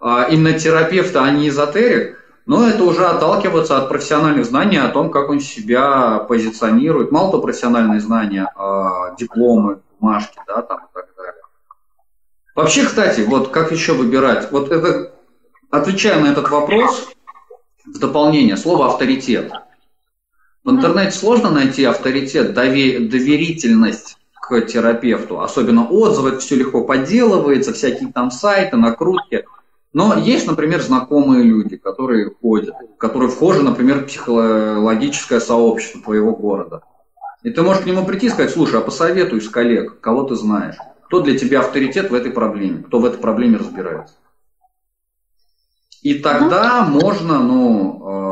[0.00, 2.18] а, именно терапевт, а не эзотерик?
[2.46, 7.10] Ну, это уже отталкиваться от профессиональных знаний о том, как он себя позиционирует.
[7.10, 11.42] Мало то профессиональные знания, а дипломы, бумажки, да, там и так далее.
[12.54, 14.52] Вообще, кстати, вот как еще выбирать?
[14.52, 15.14] Вот это,
[15.70, 17.08] отвечая на этот вопрос,
[17.86, 19.52] в дополнение, слово авторитет.
[20.64, 25.40] В интернете сложно найти авторитет, доверительность к терапевту.
[25.40, 29.44] Особенно отзывы, все легко подделывается, всякие там сайты, накрутки.
[29.92, 36.80] Но есть, например, знакомые люди, которые ходят, которые вхожи, например, психологическое сообщество твоего города.
[37.42, 40.34] И ты можешь к нему прийти и сказать, слушай, а посоветуй с коллег, кого ты
[40.34, 44.14] знаешь, кто для тебя авторитет в этой проблеме, кто в этой проблеме разбирается.
[46.00, 48.23] И тогда можно, ну, э,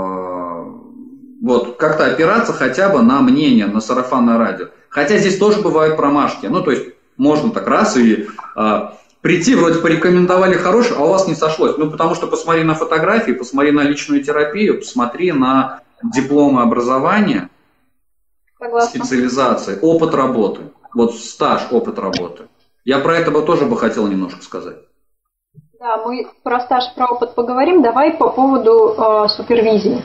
[1.42, 4.68] вот, как-то опираться хотя бы на мнение, на сарафанное радио.
[4.88, 6.46] Хотя здесь тоже бывают промашки.
[6.46, 8.80] Ну, то есть можно так раз и э,
[9.20, 11.76] прийти, вроде порекомендовали хороший, а у вас не сошлось.
[11.76, 15.80] Ну, потому что посмотри на фотографии, посмотри на личную терапию, посмотри на
[16.14, 17.50] дипломы образования,
[18.58, 18.88] Согласна.
[18.88, 20.60] специализации, опыт работы.
[20.94, 22.44] Вот стаж, опыт работы.
[22.84, 24.76] Я про это бы тоже бы хотел немножко сказать.
[25.80, 27.82] Да, мы про стаж, про опыт поговорим.
[27.82, 30.04] Давай по поводу э, супервизии.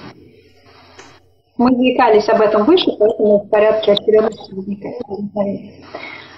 [1.58, 5.86] Мы заикались об этом выше, поэтому в порядке очередности возникает.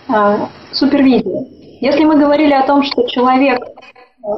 [0.09, 1.45] Э, супервизия.
[1.81, 4.29] Если мы говорили о том, что человек, э,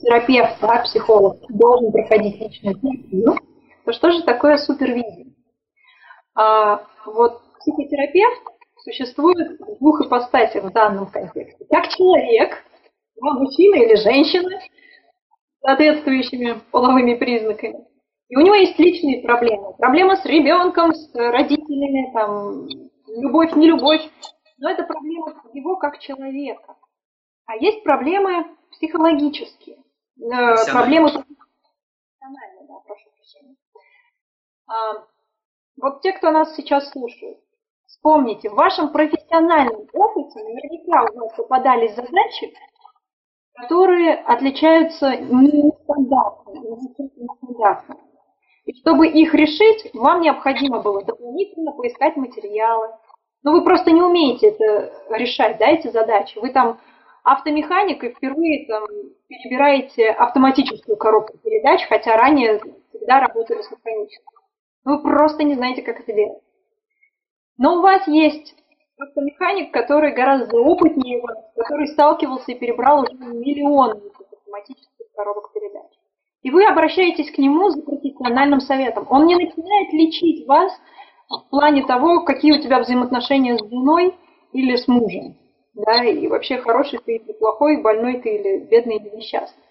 [0.00, 3.36] терапевт, да, психолог, должен проходить личную терапию,
[3.84, 5.26] то что же такое супервизия?
[6.34, 8.42] А, вот психотерапевт
[8.78, 11.64] существует в двух ипостасях в данном контексте.
[11.70, 12.64] Как человек,
[13.20, 17.84] два мужчины или женщины с соответствующими половыми признаками.
[18.30, 19.74] И у него есть личные проблемы.
[19.74, 22.68] Проблема с ребенком, с родителями, там,
[23.20, 24.08] любовь, не любовь.
[24.58, 26.76] Но это проблема его как человека.
[27.46, 29.78] А есть проблемы психологические.
[30.20, 33.56] Э, проблемы профессиональные, да, прошу прощения.
[34.68, 35.06] А,
[35.78, 37.38] вот те, кто нас сейчас слушает,
[37.86, 42.54] вспомните, в вашем профессиональном опыте наверняка у вас попадались задачи,
[43.54, 47.96] которые отличаются нестандартно, нестандартно.
[48.70, 52.90] И чтобы их решить, вам необходимо было дополнительно поискать материалы.
[53.42, 56.38] Но вы просто не умеете это решать, да, эти задачи.
[56.38, 56.78] Вы там
[57.24, 58.84] автомеханик и впервые там
[59.26, 62.60] перебираете автоматическую коробку передач, хотя ранее
[62.90, 64.36] всегда работали с механической.
[64.84, 66.40] Вы просто не знаете, как это делать.
[67.58, 68.54] Но у вас есть
[68.98, 74.00] автомеханик, который гораздо опытнее вас, который сталкивался и перебрал уже миллионы
[74.30, 75.79] автоматических коробок передач.
[76.42, 79.06] И вы обращаетесь к нему за профессиональным советом.
[79.10, 80.72] Он не начинает лечить вас
[81.28, 84.16] в плане того, какие у тебя взаимоотношения с женой
[84.52, 85.36] или с мужем.
[85.74, 89.62] Да, и вообще хороший ты или плохой, больной ты или бедный или несчастный.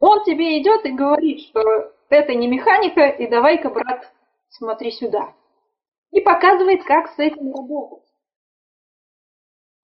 [0.00, 1.60] Он тебе идет и говорит, что
[2.08, 4.12] это не механика, и давай-ка, брат,
[4.48, 5.34] смотри сюда.
[6.10, 8.04] И показывает, как с этим работать.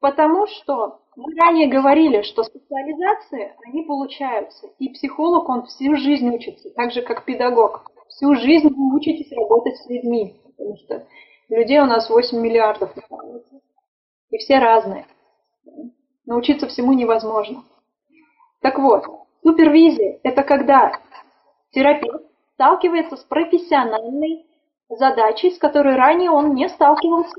[0.01, 4.69] Потому что мы ранее говорили, что специализации, они получаются.
[4.79, 7.91] И психолог, он всю жизнь учится, так же, как педагог.
[8.09, 11.07] Всю жизнь вы учитесь работать с людьми, потому что
[11.49, 12.91] людей у нас 8 миллиардов,
[14.31, 15.07] и все разные.
[16.27, 17.65] Научиться всему невозможно.
[18.61, 19.05] Так вот,
[19.43, 20.93] супервизия– это когда
[21.73, 24.47] терапевт сталкивается с профессиональной
[24.89, 27.35] задачей, с которой ранее он не сталкивался,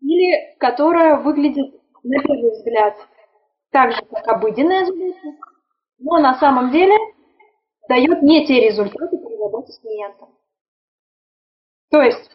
[0.00, 2.94] или которая выглядит на первый взгляд
[3.70, 5.36] так же, как обыденная задача,
[5.98, 6.96] но на самом деле
[7.88, 10.28] дает не те результаты при работе с клиентом.
[11.90, 12.30] То есть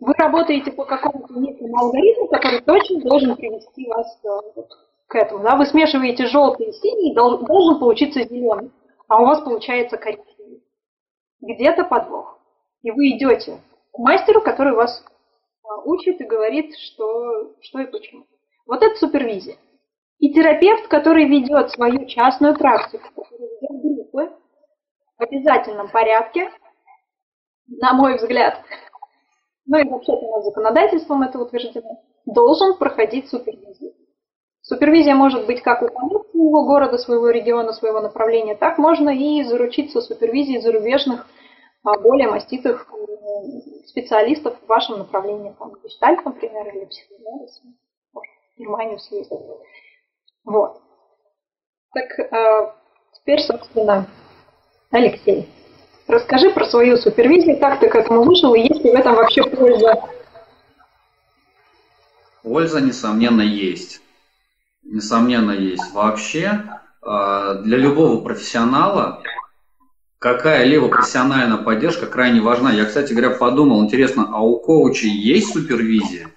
[0.00, 4.62] вы работаете по какому-то некому алгоритму, который точно должен привести вас э,
[5.08, 5.42] к этому.
[5.42, 5.56] Да?
[5.56, 8.70] Вы смешиваете желтый и синий, должен, получиться зеленый,
[9.08, 10.62] а у вас получается коричневый.
[11.40, 12.38] Где-то подвох.
[12.82, 13.60] И вы идете
[13.92, 15.04] к мастеру, который вас
[15.64, 18.26] а, учит и говорит, что, что и почему.
[18.68, 19.56] Вот это супервизия.
[20.18, 24.32] И терапевт, который ведет свою частную практику, который ведет группы
[25.16, 26.50] в обязательном порядке,
[27.66, 28.62] на мой взгляд,
[29.66, 33.94] ну и вообще-то у нас законодательством это утверждено, должен проходить супервизию.
[34.60, 40.02] Супервизия может быть как у своего города, своего региона, своего направления, так можно и заручиться
[40.02, 41.26] супервизией зарубежных,
[41.84, 42.86] а, более маститых
[43.86, 47.62] специалистов в вашем направлении, там, гештальт, например, или психоанализ,
[48.58, 49.38] в Германию съездить.
[50.44, 50.82] Вот.
[51.94, 52.72] Так, э,
[53.14, 54.06] теперь, собственно,
[54.90, 55.48] Алексей,
[56.08, 59.42] расскажи про свою супервизию, как ты к этому вышел, и есть ли в этом вообще
[59.44, 60.02] польза?
[62.42, 64.02] Польза, несомненно, есть
[64.88, 65.92] несомненно, есть.
[65.92, 66.64] Вообще,
[67.02, 69.22] а, для любого профессионала
[70.18, 72.72] какая-либо профессиональная поддержка крайне важна.
[72.72, 76.30] Я, кстати говоря, подумал, интересно, а у коучей есть супервизия?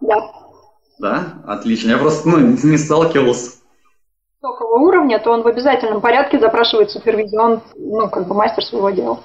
[0.00, 0.45] Да.
[0.98, 1.42] Да?
[1.46, 1.90] Отлично.
[1.90, 3.52] Я просто ну, не сталкивался.
[4.40, 7.40] Высокого уровня, то он в обязательном порядке запрашивает супервизию.
[7.40, 9.20] Он, ну, как бы мастер своего дела.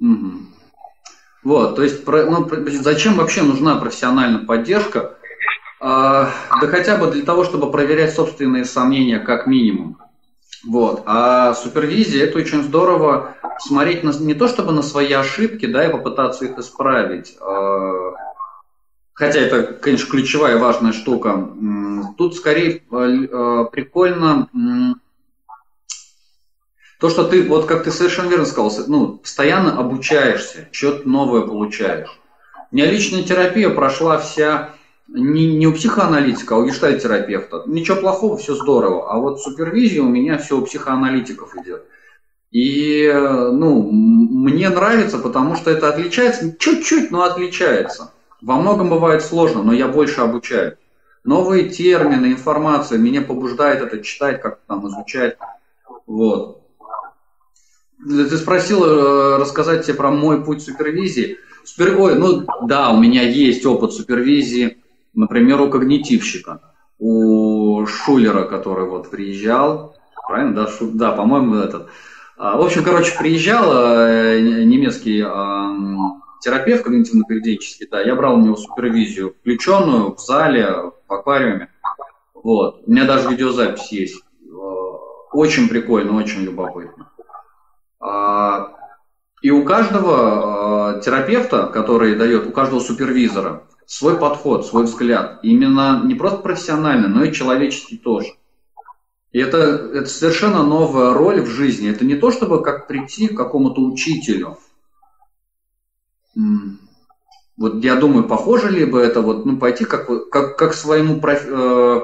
[0.00, 0.30] Угу.
[1.42, 2.48] Вот, то есть, ну,
[2.82, 5.16] зачем вообще нужна профессиональная поддержка?
[5.80, 6.28] А,
[6.60, 9.96] да хотя бы для того, чтобы проверять собственные сомнения как минимум.
[10.66, 11.02] Вот.
[11.06, 15.92] А супервизия это очень здорово смотреть на, не то чтобы на свои ошибки, да, и
[15.92, 17.36] попытаться их исправить.
[17.40, 18.12] А,
[19.20, 21.50] хотя это, конечно, ключевая важная штука.
[22.16, 24.48] Тут скорее а, прикольно
[26.98, 32.18] то, что ты, вот как ты совершенно верно сказал, ну, постоянно обучаешься, что-то новое получаешь.
[32.72, 34.70] У меня личная терапия прошла вся
[35.08, 37.64] не, не у психоаналитика, а у гештальтерапевта.
[37.66, 39.12] Ничего плохого, все здорово.
[39.12, 41.84] А вот супервизия у меня все у психоаналитиков идет.
[42.52, 48.12] И, ну, мне нравится, потому что это отличается, чуть-чуть, но отличается.
[48.42, 50.76] Во многом бывает сложно, но я больше обучаю.
[51.24, 55.36] Новые термины, информация меня побуждает это читать, как-то там изучать.
[56.06, 56.62] Вот.
[58.02, 61.36] Ты спросил э, рассказать тебе про мой путь супервизии.
[61.64, 62.00] Супер...
[62.00, 64.80] Ой, ну да, у меня есть опыт супервизии
[65.14, 66.60] Например, у когнитивщика,
[66.98, 71.88] у Шулера, который вот приезжал, правильно, да, Шу, да, по-моему, этот.
[72.38, 75.20] А, в общем, короче, приезжал э, немецкий
[76.40, 81.68] терапевт когнитивно-поведенческий, да, я брал у него супервизию, включенную в зале, в аквариуме.
[82.34, 82.82] Вот.
[82.86, 84.24] У меня даже видеозапись есть.
[84.42, 84.54] Э,
[85.32, 87.10] очень прикольно, очень любопытно.
[88.00, 88.74] А,
[89.42, 95.40] и у каждого э, терапевта, который дает, у каждого супервизора свой подход, свой взгляд.
[95.42, 98.28] Именно не просто профессиональный, но и человеческий тоже.
[99.32, 101.90] И это, это совершенно новая роль в жизни.
[101.90, 104.58] Это не то, чтобы как прийти к какому-то учителю.
[106.34, 111.42] Вот я думаю, похоже ли бы это вот, ну, пойти как, как, как своему проф,
[111.46, 112.00] э,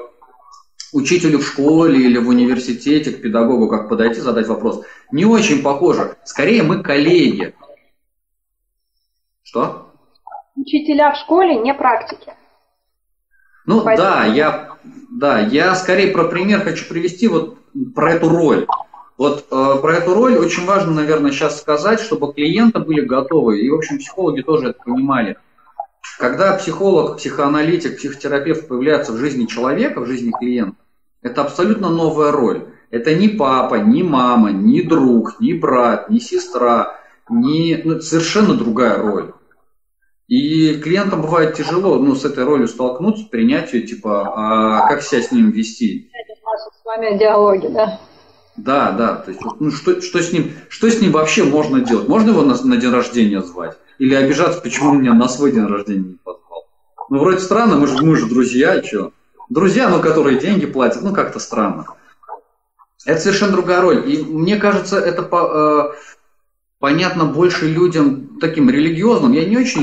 [0.93, 4.85] учителю в школе или в университете, к педагогу, как подойти, задать вопрос.
[5.12, 6.16] Не очень похоже.
[6.24, 7.55] Скорее мы коллеги.
[9.43, 9.87] Что?
[10.57, 12.33] учителя в школе не практики.
[13.66, 14.09] Ну Поэтому...
[14.09, 14.77] да, я,
[15.11, 17.59] да, я скорее про пример хочу привести вот
[17.95, 18.66] про эту роль.
[19.18, 23.70] Вот э, про эту роль очень важно, наверное, сейчас сказать, чтобы клиенты были готовы, и,
[23.70, 25.36] в общем, психологи тоже это понимали.
[26.18, 30.76] Когда психолог, психоаналитик, психотерапевт появляется в жизни человека, в жизни клиента,
[31.22, 32.66] это абсолютно новая роль.
[32.90, 36.98] Это не папа, не мама, не друг, не брат, не сестра,
[37.28, 37.80] не...
[37.84, 39.32] Ну, совершенно другая роль.
[40.28, 45.22] И клиентам бывает тяжело ну, с этой ролью столкнуться, принять ее, типа, а как себя
[45.22, 46.10] с ним вести?
[46.80, 47.98] с вами диалоги, да?
[48.57, 49.16] Да, да.
[49.16, 52.09] То есть, ну, что, что, с ним, что с ним вообще можно делать?
[52.09, 53.76] Можно его на, на день рождения звать?
[53.98, 56.66] Или обижаться, почему меня на свой день рождения не позвал?
[57.09, 59.12] Ну, вроде странно, мы же, мы же друзья, что?
[59.48, 61.86] Друзья, ну, которые деньги платят, ну, как-то странно.
[63.04, 64.11] Это совершенно другая роль.
[64.11, 65.98] И мне кажется, это по, э,
[66.80, 69.32] понятно больше людям таким религиозным.
[69.32, 69.82] Я не очень,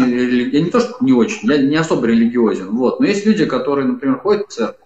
[0.51, 2.69] я не то, что не очень, я не особо религиозен.
[2.75, 2.99] Вот.
[2.99, 4.81] Но есть люди, которые, например, ходят в церковь,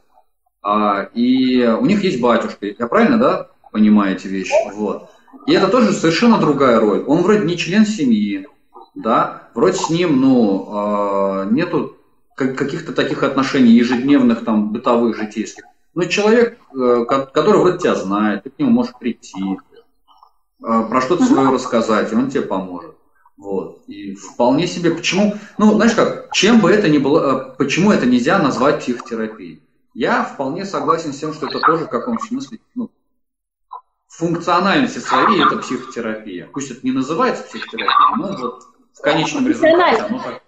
[0.61, 2.67] а, и у них есть батюшка.
[2.67, 4.53] Я правильно, да, понимаете вещи?
[4.73, 5.09] Вот.
[5.45, 7.03] И это тоже совершенно другая роль.
[7.07, 8.47] Он вроде не член семьи,
[8.95, 11.95] да, вроде с ним, ну, э, нету
[12.36, 15.63] каких-то таких отношений ежедневных, там, бытовых, житейских.
[15.93, 19.57] Но человек, э, который вроде тебя знает, ты к нему можешь прийти,
[20.63, 22.95] э, про что-то свое рассказать, и он тебе поможет.
[23.38, 23.84] Вот.
[23.88, 28.07] И вполне себе, почему, ну, знаешь как, чем бы это ни было, э, почему это
[28.07, 29.61] нельзя назвать психотерапией?
[29.93, 32.91] Я вполне согласен с тем, что это тоже в каком-то смысле, ну,
[34.18, 36.49] функциональности своей это психотерапия.
[36.51, 38.63] Пусть это не называется психотерапией, но вот
[38.93, 40.41] в конечном результате оно так.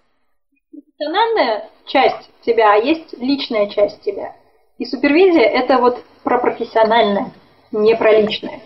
[0.72, 4.34] Профессиональная часть тебя, а есть личная часть тебя.
[4.78, 7.32] И супервизия это вот про профессиональное,
[7.70, 8.60] не про личное.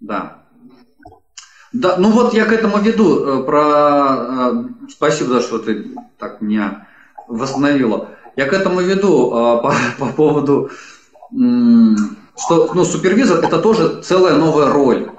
[0.00, 0.38] Да.
[1.72, 3.40] Да, ну вот я к этому веду.
[3.40, 4.50] Э, про...
[4.50, 6.88] Э, спасибо, за что ты так меня
[7.28, 8.10] восстановила.
[8.36, 10.70] Я к этому веду э, по, по поводу
[12.36, 15.10] что ну, супервизор это тоже целая новая роль.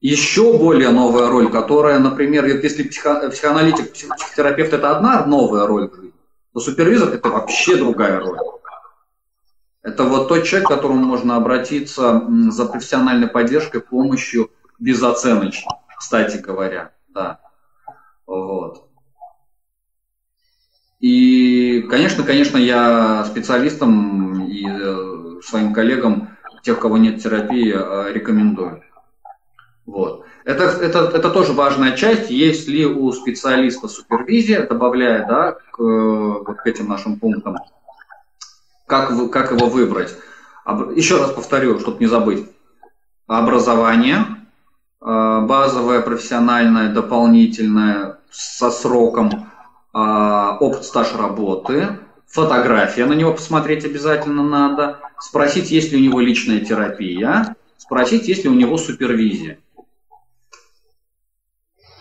[0.00, 5.90] Еще более новая роль, которая, например, если психо, психоаналитик, психотерапевт это одна новая роль
[6.56, 8.38] то супервизор это вообще другая роль.
[9.82, 16.92] Это вот тот человек, к которому можно обратиться за профессиональной поддержкой, помощью безоценочно, кстати говоря.
[17.08, 17.40] Да.
[18.26, 18.88] Вот.
[21.00, 25.15] И, конечно, конечно, я специалистам и э,
[25.46, 28.82] своим коллегам, тех, кого нет терапии, э, рекомендую.
[29.86, 30.24] Вот.
[30.44, 32.30] Это, это, это тоже важная часть.
[32.30, 37.58] Есть ли у специалиста супервизия, добавляя да, к, вот к этим нашим пунктам,
[38.86, 40.14] как, как его выбрать.
[40.94, 42.48] Еще раз повторю, чтобы не забыть.
[43.28, 44.24] Образование,
[45.00, 49.30] э, базовое, профессиональное, дополнительное, со сроком,
[49.94, 56.20] э, опыт стаж работы, фотография, на него посмотреть обязательно надо, спросить, есть ли у него
[56.20, 59.58] личная терапия, спросить, есть ли у него супервизия.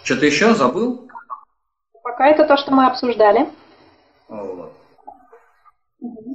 [0.03, 1.09] Что-то еще забыл?
[2.03, 3.49] Пока это то, что мы обсуждали.
[4.27, 4.73] Вот.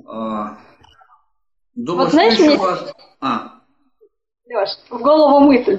[0.06, 0.58] А,
[1.74, 2.56] думаю, вот знаешь, мне...
[2.56, 2.92] Важно...
[3.20, 3.60] А.
[4.46, 5.78] Леш, в голову мысль.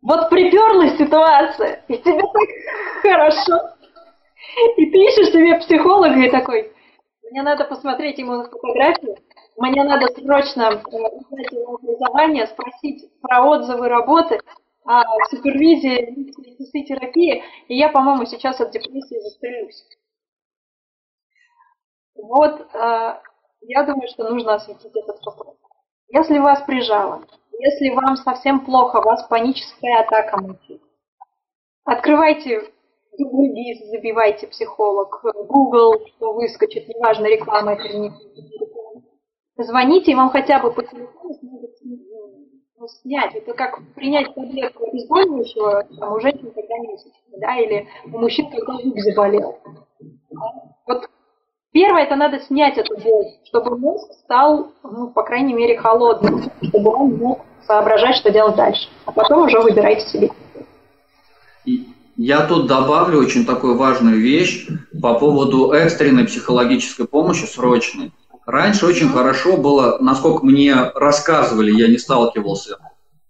[0.00, 3.74] Вот приперлась ситуация, и тебе так хорошо.
[4.76, 6.72] И ты ищешь себе психолога и такой,
[7.30, 9.16] мне надо посмотреть ему на фотографию,
[9.56, 14.40] мне надо срочно э, узнать его образование, спросить про отзывы работы,
[14.86, 19.82] о супервизии, часы терапии, и я, по-моему, сейчас от депрессии застрелюсь.
[22.14, 23.20] Вот, э,
[23.62, 25.56] я думаю, что нужно осветить этот вопрос.
[26.08, 27.24] Если вас прижало,
[27.58, 30.82] если вам совсем плохо, у вас паническая атака мучает,
[31.84, 32.70] открывайте
[33.18, 33.54] Google
[33.90, 38.10] забивайте психолог, Google, что выскочит, неважно, реклама это или не
[39.56, 41.70] Звоните, и вам хотя бы по телефону смогут
[42.76, 43.34] ну, снять.
[43.34, 48.74] Это как принять таблетку обезболивающего там, у женщин, когда месячные, да, или у мужчин, когда
[48.82, 49.58] зуб заболел.
[50.86, 51.08] Вот
[51.72, 56.90] первое, это надо снять эту боль, чтобы мозг стал, ну, по крайней мере, холодным, чтобы
[56.90, 58.88] он мог соображать, что делать дальше.
[59.06, 60.30] А потом уже выбирайте себе.
[62.16, 64.68] Я тут добавлю очень такую важную вещь
[65.00, 68.12] по поводу экстренной психологической помощи, срочной.
[68.46, 72.78] Раньше очень хорошо было, насколько мне рассказывали, я не сталкивался,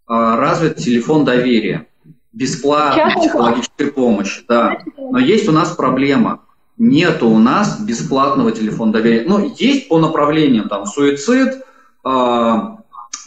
[0.07, 1.87] а, развит телефон доверия.
[2.33, 4.79] Бесплатная психологическая помощь, да.
[4.97, 6.41] Но есть у нас проблема.
[6.77, 9.25] Нету у нас бесплатного телефона доверия.
[9.29, 11.65] Ну, есть по направлениям, там, суицид,
[12.03, 12.79] а,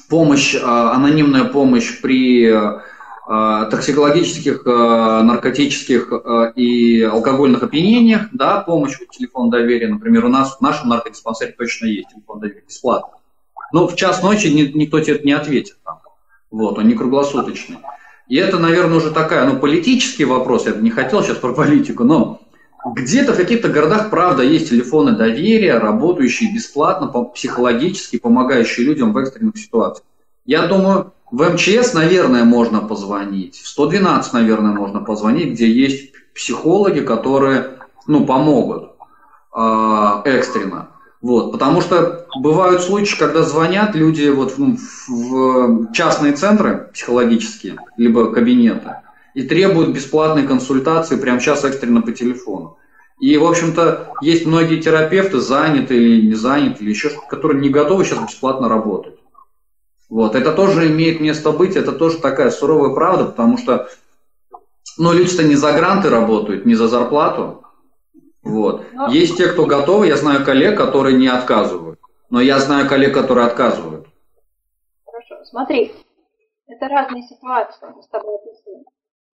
[0.09, 2.53] помощь, а, анонимная помощь при
[3.69, 10.61] токсикологических, э, наркотических э, и алкогольных опьянениях, да, помощь телефон доверия, например, у нас в
[10.61, 13.17] нашем наркодиспансере точно есть телефон доверия, бесплатно.
[13.73, 15.77] Но в час ночи никто тебе не ответит.
[16.51, 17.79] Вот, он не круглосуточный.
[18.29, 22.05] И это, наверное, уже такая, ну, политический вопрос, я бы не хотел сейчас про политику,
[22.05, 22.39] но
[22.85, 29.57] где-то в каких-то городах, правда, есть телефоны доверия, работающие бесплатно, психологически помогающие людям в экстренных
[29.57, 30.06] ситуациях.
[30.47, 33.57] Я думаю, в МЧС, наверное, можно позвонить.
[33.57, 38.91] В 112, наверное, можно позвонить, где есть психологи, которые ну, помогут
[39.53, 40.87] э, экстренно.
[41.21, 44.77] Вот, потому что бывают случаи, когда звонят люди вот в,
[45.09, 48.95] в частные центры психологические, либо кабинеты,
[49.33, 52.77] и требуют бесплатной консультации прямо сейчас экстренно по телефону.
[53.19, 58.05] И, в общем-то, есть многие терапевты, заняты или не заняты, или еще которые не готовы
[58.05, 59.16] сейчас бесплатно работать.
[60.09, 63.89] Вот, это тоже имеет место быть, это тоже такая суровая правда, потому что,
[64.97, 67.63] ну, люди-то не за гранты работают, не за зарплату,
[68.41, 68.85] вот.
[68.93, 69.09] Но...
[69.09, 71.99] Есть те, кто готовы, я знаю коллег, которые не отказывают,
[72.29, 74.07] но я знаю коллег, которые отказывают.
[75.05, 75.91] Хорошо, смотри,
[76.67, 78.85] это разные ситуации, мы с тобой описываем.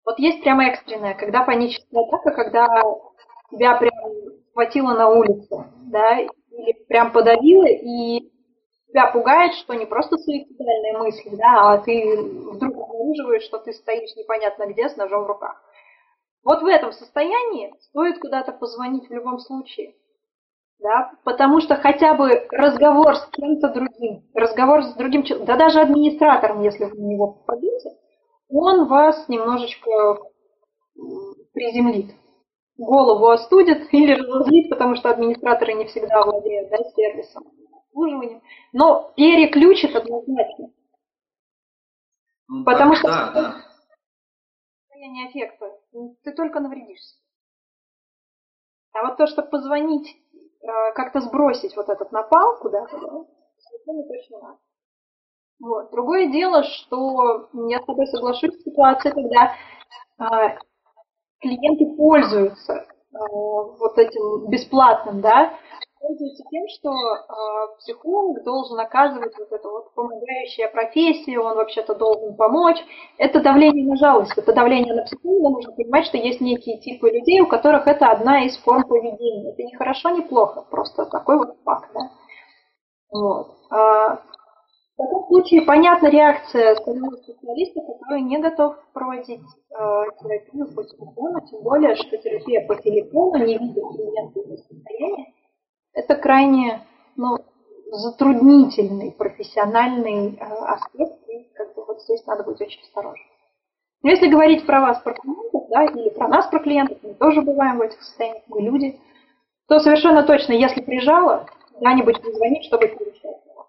[0.06, 2.66] Вот есть прямо экстренная, когда паническая атака, когда
[3.50, 3.94] тебя прям
[4.54, 8.31] хватило на улице, да, или прям подавило, и
[8.92, 14.14] тебя пугает, что не просто суицидальные мысли, да, а ты вдруг обнаруживаешь, что ты стоишь
[14.16, 15.60] непонятно где с ножом в руках.
[16.44, 19.94] Вот в этом состоянии стоит куда-то позвонить в любом случае.
[20.78, 25.80] Да, потому что хотя бы разговор с кем-то другим, разговор с другим человеком, да даже
[25.80, 27.90] администратором, если вы на него попадете,
[28.48, 30.18] он вас немножечко
[31.52, 32.10] приземлит.
[32.76, 37.44] Голову остудит или разозлит, потому что администраторы не всегда владеют да, сервисом
[37.92, 40.70] обслуживанием, но переключит однозначно.
[42.48, 43.56] Ну, Потому что да, да.
[44.88, 45.66] состояние эффекта,
[46.24, 47.16] ты только навредишься.
[48.94, 53.08] А вот то, чтобы позвонить, э, как-то сбросить вот этот напал куда-то, да,
[53.58, 54.58] совершенно точно надо.
[55.60, 55.90] Вот.
[55.92, 59.54] Другое дело, что я с тобой соглашусь в ситуации, когда
[60.18, 60.58] э,
[61.40, 65.56] клиенты пользуются э, вот этим бесплатным, да,
[66.02, 72.34] пользуется тем, что э, психолог должен оказывать вот эту вот помогающая профессия, он вообще-то должен
[72.36, 72.78] помочь.
[73.18, 75.50] Это давление на жалость, это давление на психолога.
[75.50, 79.52] Нужно понимать, что есть некие типы людей, у которых это одна из форм поведения.
[79.52, 81.88] Это не хорошо, не плохо, просто такой вот факт.
[81.94, 82.10] Да?
[83.12, 83.56] Вот.
[83.70, 90.82] А, в таком случае понятна реакция самого специалиста, который не готов проводить э, терапию по
[90.82, 95.32] телефону, тем более, что терапия по телефону, не видя клиента состояния,
[95.92, 96.86] это крайне
[97.16, 97.38] ну,
[97.90, 103.26] затруднительный профессиональный э, аспект, и как бы вот здесь надо быть очень осторожным.
[104.02, 107.42] Но если говорить про вас, про клиентов, да, или про нас, про клиентов, мы тоже
[107.42, 109.00] бываем в этих состояниях, мы люди,
[109.68, 113.66] то совершенно точно, если прижало, куда-нибудь позвонить, чтобы перещелкнуть.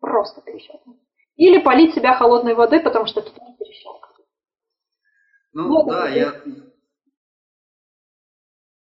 [0.00, 0.98] Просто перещелкнуть.
[1.36, 4.26] Или полить себя холодной водой, потому что тут не перещелкнуть.
[5.52, 6.34] Ну вот да, я,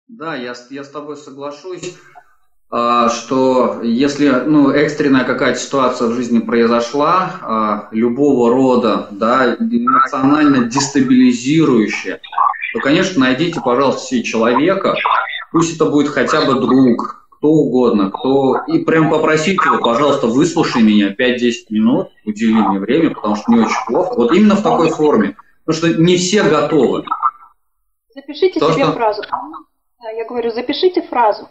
[0.08, 1.98] да, я, я с тобой соглашусь.
[2.70, 10.66] А, что если ну, экстренная какая-то ситуация в жизни произошла, а, любого рода, да, эмоционально
[10.66, 12.20] дестабилизирующая,
[12.74, 14.96] то, конечно, найдите, пожалуйста, себе человека,
[15.54, 18.58] пусть это будет хотя бы друг, кто угодно, кто...
[18.68, 23.62] И прям попросите его, пожалуйста, выслушай меня 5-10 минут, удели мне время, потому что мне
[23.62, 24.16] очень плохо.
[24.18, 25.38] Вот именно в такой форме.
[25.66, 27.06] Потому что не все готовы.
[28.14, 28.94] Запишите То, себе что...
[28.94, 29.22] фразу.
[30.18, 31.48] Я говорю, запишите фразу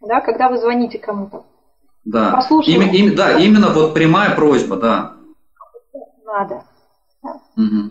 [0.00, 1.44] да, когда вы звоните кому-то.
[2.04, 2.32] Да.
[2.32, 2.80] Послушайте.
[2.80, 5.12] Им, им, да, именно вот прямая просьба, да.
[6.24, 6.62] Надо.
[7.56, 7.90] Угу.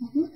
[0.00, 0.30] Угу.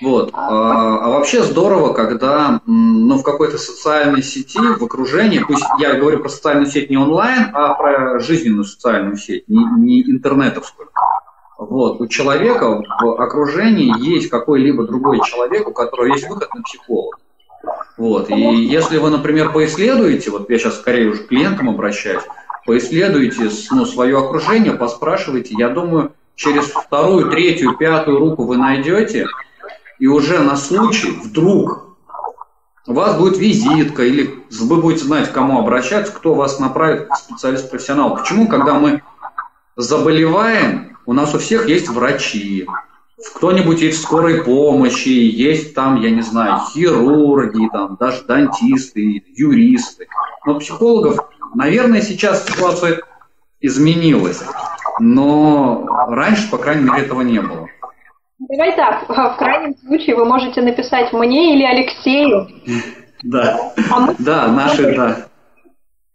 [0.00, 0.30] Вот.
[0.32, 5.94] А, а, а вообще здорово, когда ну, в какой-то социальной сети, в окружении, пусть я
[5.94, 10.88] говорю про социальную сеть не онлайн, а про жизненную социальную сеть, не, не интернетовскую.
[11.58, 12.00] Вот.
[12.00, 17.18] У человека в окружении есть какой-либо другой человек, у которого есть выход на психолога.
[17.98, 18.30] Вот.
[18.30, 22.22] И если вы, например, поисследуете, вот я сейчас скорее уже к клиентам обращаюсь,
[22.64, 29.26] поисследуете ну, свое окружение, поспрашивайте, я думаю, через вторую, третью, пятую руку вы найдете,
[29.98, 31.96] и уже на случай вдруг
[32.86, 37.16] у вас будет визитка, или вы будете знать, к кому обращаться, кто вас направит к
[37.16, 38.16] специалисту-профессионалу.
[38.16, 39.02] Почему, когда мы
[39.76, 42.66] заболеваем, у нас у всех есть врачи,
[43.34, 50.06] кто-нибудь есть в скорой помощи, есть там, я не знаю, хирурги, там, даже дантисты, юристы.
[50.46, 51.18] Но психологов,
[51.54, 53.00] наверное, сейчас ситуация
[53.60, 54.42] изменилась.
[55.00, 57.66] Но раньше, по крайней мере, этого не было.
[58.38, 62.48] Давай так, в крайнем случае вы можете написать мне или Алексею.
[63.24, 65.26] Да, а да, наши, да.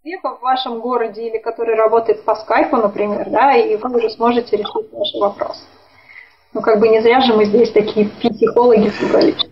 [0.01, 4.55] Человека в вашем городе или который работает по скайпу, например, да, и вы уже сможете
[4.55, 5.61] решить ваши вопросы.
[6.53, 9.49] Ну, как бы не зря же мы здесь такие психологи собрались.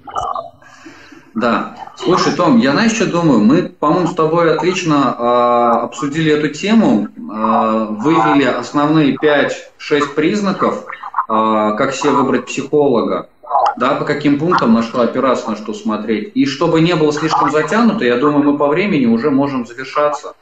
[1.33, 1.75] Да.
[1.95, 3.39] Слушай, Том, я знаешь, что думаю?
[3.39, 11.75] Мы, по-моему, с тобой отлично э, обсудили эту тему, э, вывели основные 5-6 признаков, э,
[11.77, 13.29] как себе выбрать психолога,
[13.77, 16.31] да, по каким пунктам на что опираться, на что смотреть.
[16.35, 20.33] И чтобы не было слишком затянуто, я думаю, мы по времени уже можем завершаться.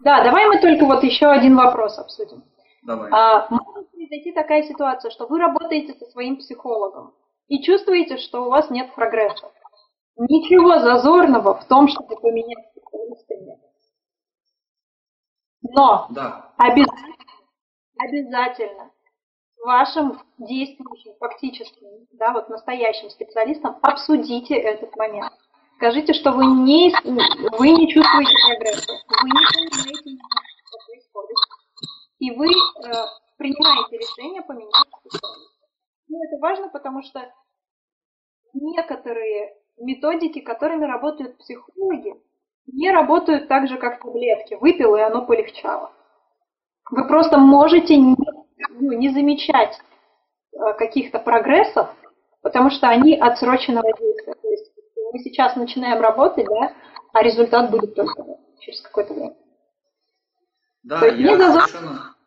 [0.00, 2.42] Да, давай мы только вот еще один вопрос обсудим.
[2.82, 3.10] Давай.
[3.10, 3.48] А,
[4.08, 7.14] произойти такая ситуация, что вы работаете со своим психологом
[7.46, 9.50] и чувствуете, что у вас нет прогресса.
[10.16, 13.58] Ничего зазорного в том, чтобы поменять специалиста нет.
[15.62, 16.52] Но да.
[16.56, 17.16] обязательно,
[17.98, 18.90] обязательно
[19.64, 25.32] вашим действующим, фактическим, да, вот настоящим специалистом обсудите этот момент.
[25.76, 28.92] Скажите, что вы не, вы не чувствуете прогресса,
[29.22, 30.22] вы не понимаете,
[30.64, 31.36] что происходит,
[32.18, 33.04] и вы э,
[33.38, 35.66] принимаете решение поменять специалиста.
[36.08, 37.32] Ну, это важно, потому что
[38.52, 42.14] некоторые методики, которыми работают психологи,
[42.66, 44.54] не работают так же, как таблетки.
[44.54, 45.92] Выпил, и оно полегчало.
[46.90, 48.16] Вы просто можете не,
[48.70, 49.78] ну, не замечать
[50.52, 51.88] э, каких-то прогрессов,
[52.42, 54.34] потому что они отсроченного действия.
[54.34, 54.72] То есть
[55.12, 56.74] мы сейчас начинаем работать, да,
[57.12, 58.24] а результат будет только
[58.60, 59.36] через какое-то время.
[60.82, 62.17] Да, я совершенно, да.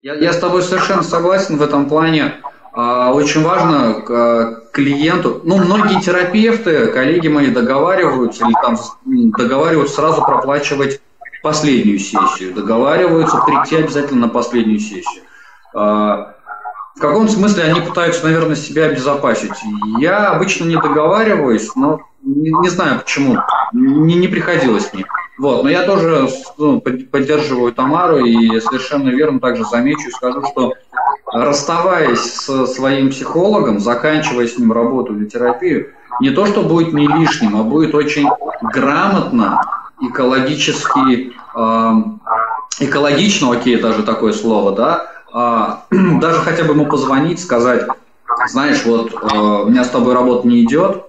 [0.00, 2.34] Я, я с тобой совершенно согласен в этом плане.
[2.72, 3.94] А, очень важно
[4.72, 11.00] клиенту, ну, многие терапевты, коллеги мои договариваются или там договариваются сразу проплачивать
[11.42, 15.24] последнюю сессию, договариваются прийти обязательно на последнюю сессию.
[15.74, 16.36] А,
[16.94, 19.50] в каком смысле они пытаются, наверное, себя обезопасить?
[19.98, 23.38] Я обычно не договариваюсь, но не, не знаю почему,
[23.72, 25.04] не, не приходилось мне.
[25.38, 26.28] Вот, но я тоже
[26.58, 30.74] ну, поддерживаю Тамару и совершенно верно также замечу и скажу, что
[31.32, 37.06] расставаясь со своим психологом, заканчивая с ним работу или терапию, не то, что будет не
[37.06, 38.28] лишним, а будет очень
[38.62, 39.60] грамотно,
[40.00, 41.92] экологически, э,
[42.80, 45.06] экологично, окей, даже такое слово, да,
[45.90, 47.86] э, даже хотя бы ему позвонить, сказать,
[48.48, 51.04] знаешь, вот э, у меня с тобой работа не идет,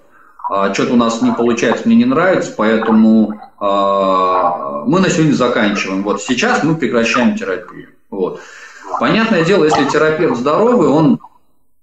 [0.53, 6.03] э, что-то у нас не получается, мне не нравится, поэтому мы на сегодня заканчиваем.
[6.03, 7.89] Вот сейчас мы прекращаем терапию.
[8.09, 8.41] Вот.
[8.99, 11.19] Понятное дело, если терапевт здоровый, он,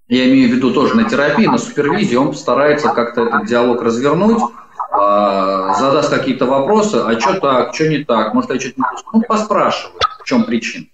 [0.08, 4.42] я имею в виду тоже на терапии, на супервизии, он постарается как-то этот диалог развернуть,
[4.42, 9.22] э, задаст какие-то вопросы, а что так, что не так, может я что-то не ну,
[9.22, 10.86] поспрашивает, в чем причина.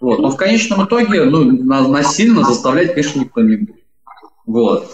[0.00, 0.18] Вот.
[0.18, 3.84] Но в конечном итоге ну, насильно заставлять, конечно, никто не будет.
[4.46, 4.90] Вот.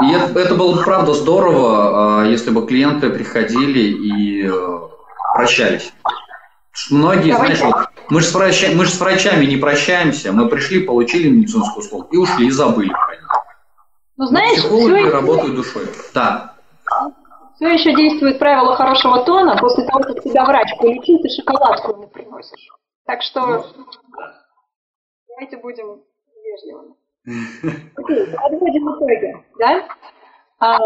[0.00, 4.78] И это, это было бы, правда, здорово, а, если бы клиенты приходили и э,
[5.34, 5.92] прощались.
[6.90, 7.56] Многие, Давайте.
[7.56, 11.28] знаешь, вот, мы же, с врачами, мы же с врачами не прощаемся, мы пришли, получили
[11.28, 13.28] медицинскую услугу и ушли, и забыли про них.
[14.16, 15.86] Ну, знаешь, психологи все работают душой.
[16.14, 16.54] Да.
[17.56, 19.56] Все еще действует правило хорошего тона.
[19.58, 22.68] После того, как тебя врач полечил, ты шоколадку ему приносишь.
[23.06, 23.86] Так что ну,
[25.28, 26.02] давайте будем
[26.44, 26.94] вежливыми.
[27.24, 29.44] Подводим итоги.
[29.58, 29.88] Да?
[30.58, 30.78] А,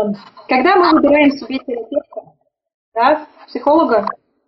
[0.49, 2.35] когда мы выбираем себе терапевта,
[2.95, 4.07] да, психолога,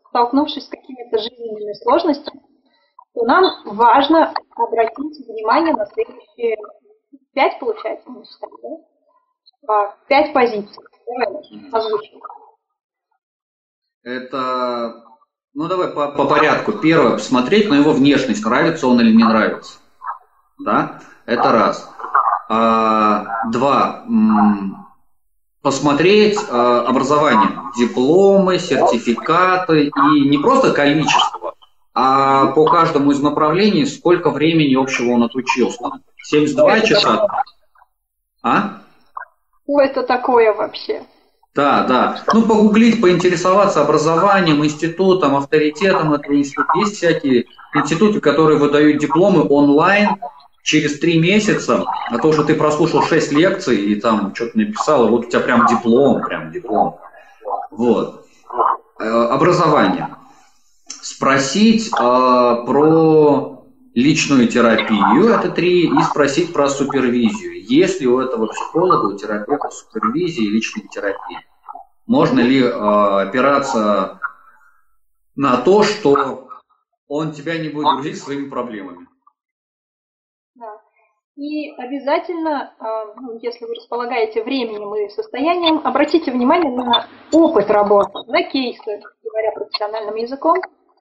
[0.09, 2.43] столкнувшись с какими-то жизненными сложностями,
[3.15, 6.57] то нам важно обратить внимание на следующие
[7.35, 9.73] пять, получается, мы считаем, да?
[9.73, 10.85] А, пять позиций.
[11.07, 11.27] Давай
[11.73, 12.21] озвучим.
[14.03, 15.05] Это,
[15.53, 16.73] ну давай по, по порядку.
[16.73, 19.79] Первое, посмотреть на его внешность, нравится он или не нравится.
[20.59, 21.89] Да, это раз.
[22.49, 24.05] А, два,
[25.61, 31.55] посмотреть э, образование, дипломы, сертификаты и не просто количество,
[31.95, 35.79] а по каждому из направлений сколько времени общего он отучился.
[36.23, 37.27] 72 часа.
[38.43, 38.81] А?
[39.65, 41.05] Что это такое вообще?
[41.55, 42.23] Да, да.
[42.33, 46.71] Ну, погуглить, поинтересоваться образованием, институтом, авторитетом этого института.
[46.77, 50.17] Есть всякие институты, которые выдают дипломы онлайн,
[50.69, 55.11] через три месяца, а то, что ты прослушал шесть лекций и там что-то написал, и
[55.11, 56.99] вот у тебя прям диплом, прям диплом.
[57.71, 58.27] Вот.
[59.01, 60.15] Э, образование.
[60.87, 63.65] Спросить э, про
[63.95, 67.65] личную терапию, это три, и спросить про супервизию.
[67.65, 71.39] Есть ли у этого психолога, у терапевта супервизии и личной терапии?
[72.07, 74.21] Можно ли э, опираться
[75.35, 76.51] на то, что
[77.07, 79.09] он тебя не будет грузить своими проблемами?
[81.39, 88.11] И обязательно, а, ну, если вы располагаете временем и состоянием, обратите внимание на опыт работы,
[88.27, 90.57] на кейсы, говоря профессиональным языком,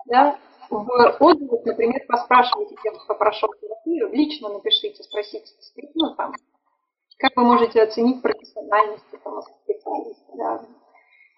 [0.05, 0.38] да,
[0.69, 5.51] в отзывах, например, поспрашивайте тех, кто прошел терапию, лично напишите, спросите,
[5.95, 6.33] ну, там,
[7.17, 10.33] Как вы можете оценить профессиональность этого специалиста?
[10.35, 10.61] Да.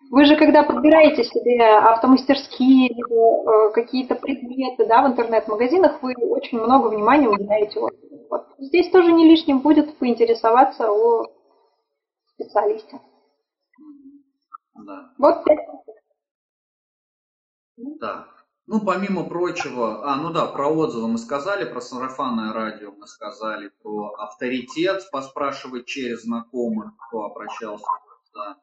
[0.09, 6.87] Вы же, когда подбираете себе автомастерские, э, какие-то предметы да, в интернет-магазинах, вы очень много
[6.87, 8.25] внимания уделяете отзывам.
[8.29, 8.47] Вот.
[8.57, 11.27] Здесь тоже не лишним будет поинтересоваться о
[12.33, 12.99] специалисте.
[14.73, 15.13] Да.
[15.19, 15.45] Вот
[17.77, 18.27] Да.
[18.65, 23.71] Ну, помимо прочего, а, ну да, про отзывы мы сказали, про сарафанное радио мы сказали,
[23.81, 27.85] про авторитет, поспрашивать через знакомых, кто обращался.
[28.33, 28.57] Да.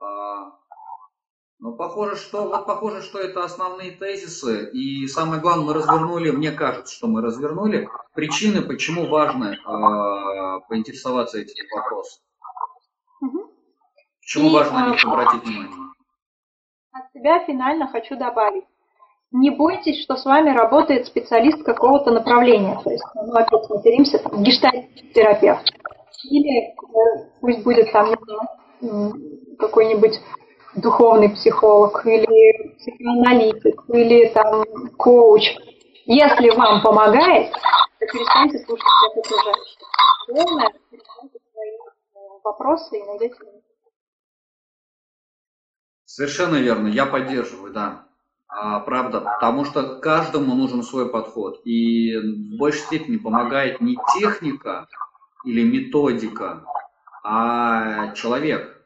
[0.00, 0.52] А,
[1.58, 4.70] ну, похоже, что вот похоже, что это основные тезисы.
[4.70, 11.38] И самое главное, мы развернули, мне кажется, что мы развернули причины, почему важно э, поинтересоваться
[11.38, 12.22] этим вопросом.
[13.20, 13.50] Угу.
[14.22, 15.92] Почему И, важно на а, них обратить внимание.
[16.92, 18.64] От себя финально хочу добавить.
[19.32, 22.80] Не бойтесь, что с вами работает специалист какого-то направления.
[22.82, 25.70] То есть, ну, опять материмся, гештальт-терапевт.
[26.24, 28.40] Или э, пусть будет там, не знаю,
[28.82, 30.20] м, какой-нибудь
[30.74, 34.64] духовный психолог, или психоаналитик, или там
[34.96, 35.56] коуч.
[36.06, 39.78] Если вам помогает, то перестаньте слушать всех окружающих.
[40.28, 43.36] Главное, перестаньте свои э, вопросы и найдете
[46.04, 48.06] Совершенно верно, я поддерживаю, да.
[48.48, 51.60] А, правда, потому что каждому нужен свой подход.
[51.64, 54.88] И в большей степени помогает не техника
[55.44, 56.64] или методика,
[57.22, 58.79] а человек.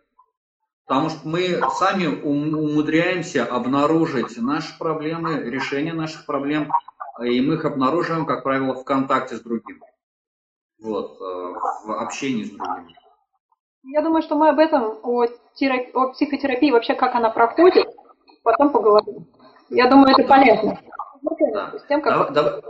[0.86, 6.70] Потому что мы сами ум- умудряемся обнаружить наши проблемы, решение наших проблем,
[7.22, 9.80] и мы их обнаруживаем, как правило, в контакте с другим.
[10.82, 11.24] Вот, э,
[11.86, 12.88] в общении с другим.
[13.84, 15.24] Я думаю, что мы об этом, о,
[15.60, 17.86] терапи- о психотерапии, вообще как она проходит,
[18.42, 19.26] потом поговорим.
[19.70, 20.78] Я думаю, это полезно.
[21.52, 21.78] Да.
[21.78, 22.62] С тем, как Давай- давай-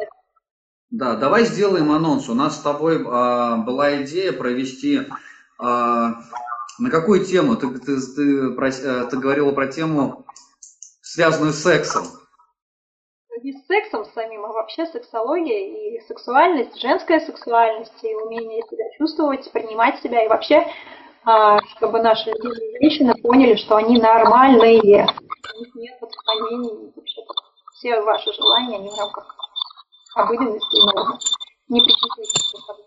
[0.90, 2.28] Да, давай сделаем анонс.
[2.28, 5.00] У нас с тобой а, была идея провести
[5.58, 6.20] а,
[6.78, 7.56] на какую тему?
[7.56, 10.24] Ты, ты, ты, прос- э, ты говорила про тему,
[11.02, 12.04] связанную с сексом.
[13.42, 19.50] не с сексом самим, а вообще сексология и сексуальность, женская сексуальность и умение себя чувствовать,
[19.52, 20.66] принимать себя и вообще,
[21.24, 22.32] а, чтобы наши
[22.80, 27.20] женщины поняли, что они нормальные, у них нет отклонений, и вообще
[27.74, 29.36] все ваши желания, они в рамках
[30.14, 31.18] обыденности и нормы.
[31.68, 31.80] Не.
[31.80, 32.83] А,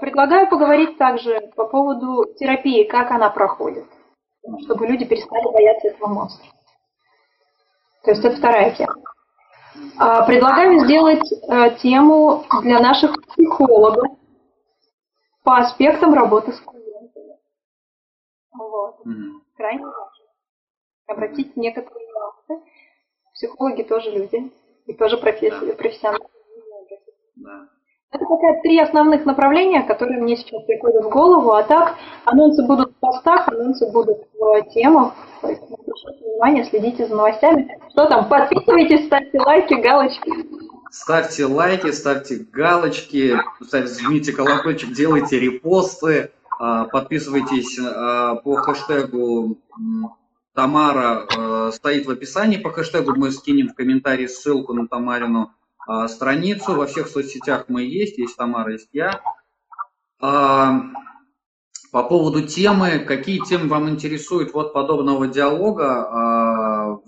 [0.00, 3.84] Предлагаю поговорить также по поводу терапии, как она проходит,
[4.64, 6.48] чтобы люди перестали бояться этого монстра.
[8.02, 8.94] То есть это вторая тема.
[9.98, 14.06] А, Предлагаю сделать э, тему для наших психологов
[15.44, 17.36] по аспектам работы с клиентами.
[18.52, 19.02] Вот.
[19.56, 20.24] Крайне важно.
[21.06, 22.64] Обратить некоторые нюансы.
[23.34, 24.50] Психологи тоже люди.
[24.86, 26.26] И тоже профессия, профессионалы.
[27.36, 27.68] Да.
[28.10, 31.52] Это пока три основных направления, которые мне сейчас приходят в голову.
[31.52, 31.94] А так,
[32.24, 35.12] анонсы будут в постах, анонсы будут в темах.
[35.42, 37.78] Обращайте внимание, следите за новостями.
[37.90, 38.28] Что там?
[38.28, 40.32] Подписывайтесь, ставьте лайки, галочки.
[40.90, 49.58] Ставьте лайки, ставьте галочки, ставьте, жмите колокольчик, делайте репосты, а, подписывайтесь а, по хэштегу
[50.54, 55.52] Тамара э, стоит в описании по хэштегу, мы скинем в комментарии ссылку на Тамарину
[55.88, 59.20] а, страницу, во всех соцсетях мы есть, есть Тамара, есть я.
[60.20, 60.82] А,
[61.90, 65.86] По поводу темы, какие темы вам интересуют вот подобного диалога,
[66.92, 66.98] а,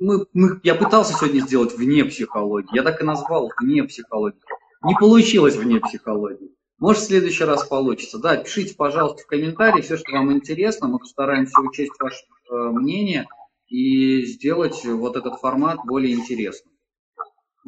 [0.00, 4.40] мы, мы- я пытался сегодня сделать вне психологии, я так и назвал вне психологии.
[4.84, 6.50] Не получилось вне психологии.
[6.78, 8.18] Может, в следующий раз получится.
[8.18, 10.88] Да, пишите, пожалуйста, в комментарии все, что вам интересно.
[10.88, 13.26] Мы постараемся учесть ваше э, мнение
[13.66, 16.72] и сделать вот этот формат более интересным.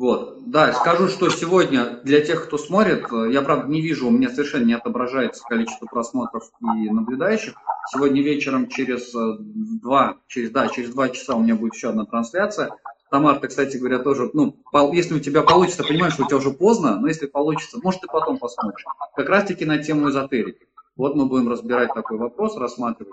[0.01, 4.11] Вот, да, скажу, что сегодня для тех, кто смотрит, э, я, правда, не вижу, у
[4.11, 7.53] меня совершенно не отображается количество просмотров и наблюдающих.
[7.93, 9.37] Сегодня вечером через э,
[9.83, 12.71] два, через, да, через два часа у меня будет еще одна трансляция.
[13.11, 14.57] Тамар, ты, кстати говоря, тоже, ну,
[14.95, 18.07] если у тебя получится, понимаешь, что у тебя уже поздно, но если получится, может, ты
[18.07, 18.87] потом посмотришь.
[19.15, 20.67] Как раз-таки на тему эзотерики.
[20.97, 23.13] Вот мы будем разбирать такой вопрос, рассматривать.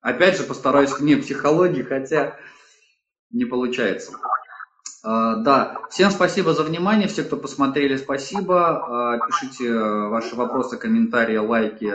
[0.00, 2.34] Опять же, постараюсь вне психологии, хотя
[3.30, 4.12] не получается.
[5.08, 9.14] А, Да, всем спасибо за внимание, все, кто посмотрели, спасибо.
[9.14, 11.90] А, Пишите ваши вопросы, комментарии, лайки.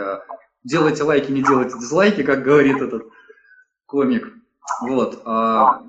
[0.64, 3.04] Делайте лайки, не делайте дизлайки, как говорит этот
[3.86, 4.34] комик.
[4.82, 5.22] Вот.
[5.26, 5.84] а,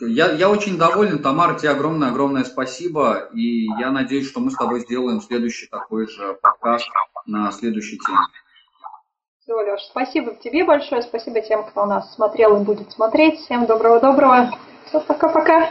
[0.00, 3.30] Я, я очень доволен, Тамара, тебе огромное-огромное спасибо.
[3.32, 6.86] И я надеюсь, что мы с тобой сделаем следующий такой же подкаст
[7.24, 8.18] на следующей теме.
[9.40, 13.40] Все, Леш, спасибо тебе большое, спасибо тем, кто нас смотрел и будет смотреть.
[13.40, 14.50] Всем доброго-доброго.
[14.84, 15.70] Все, пока-пока.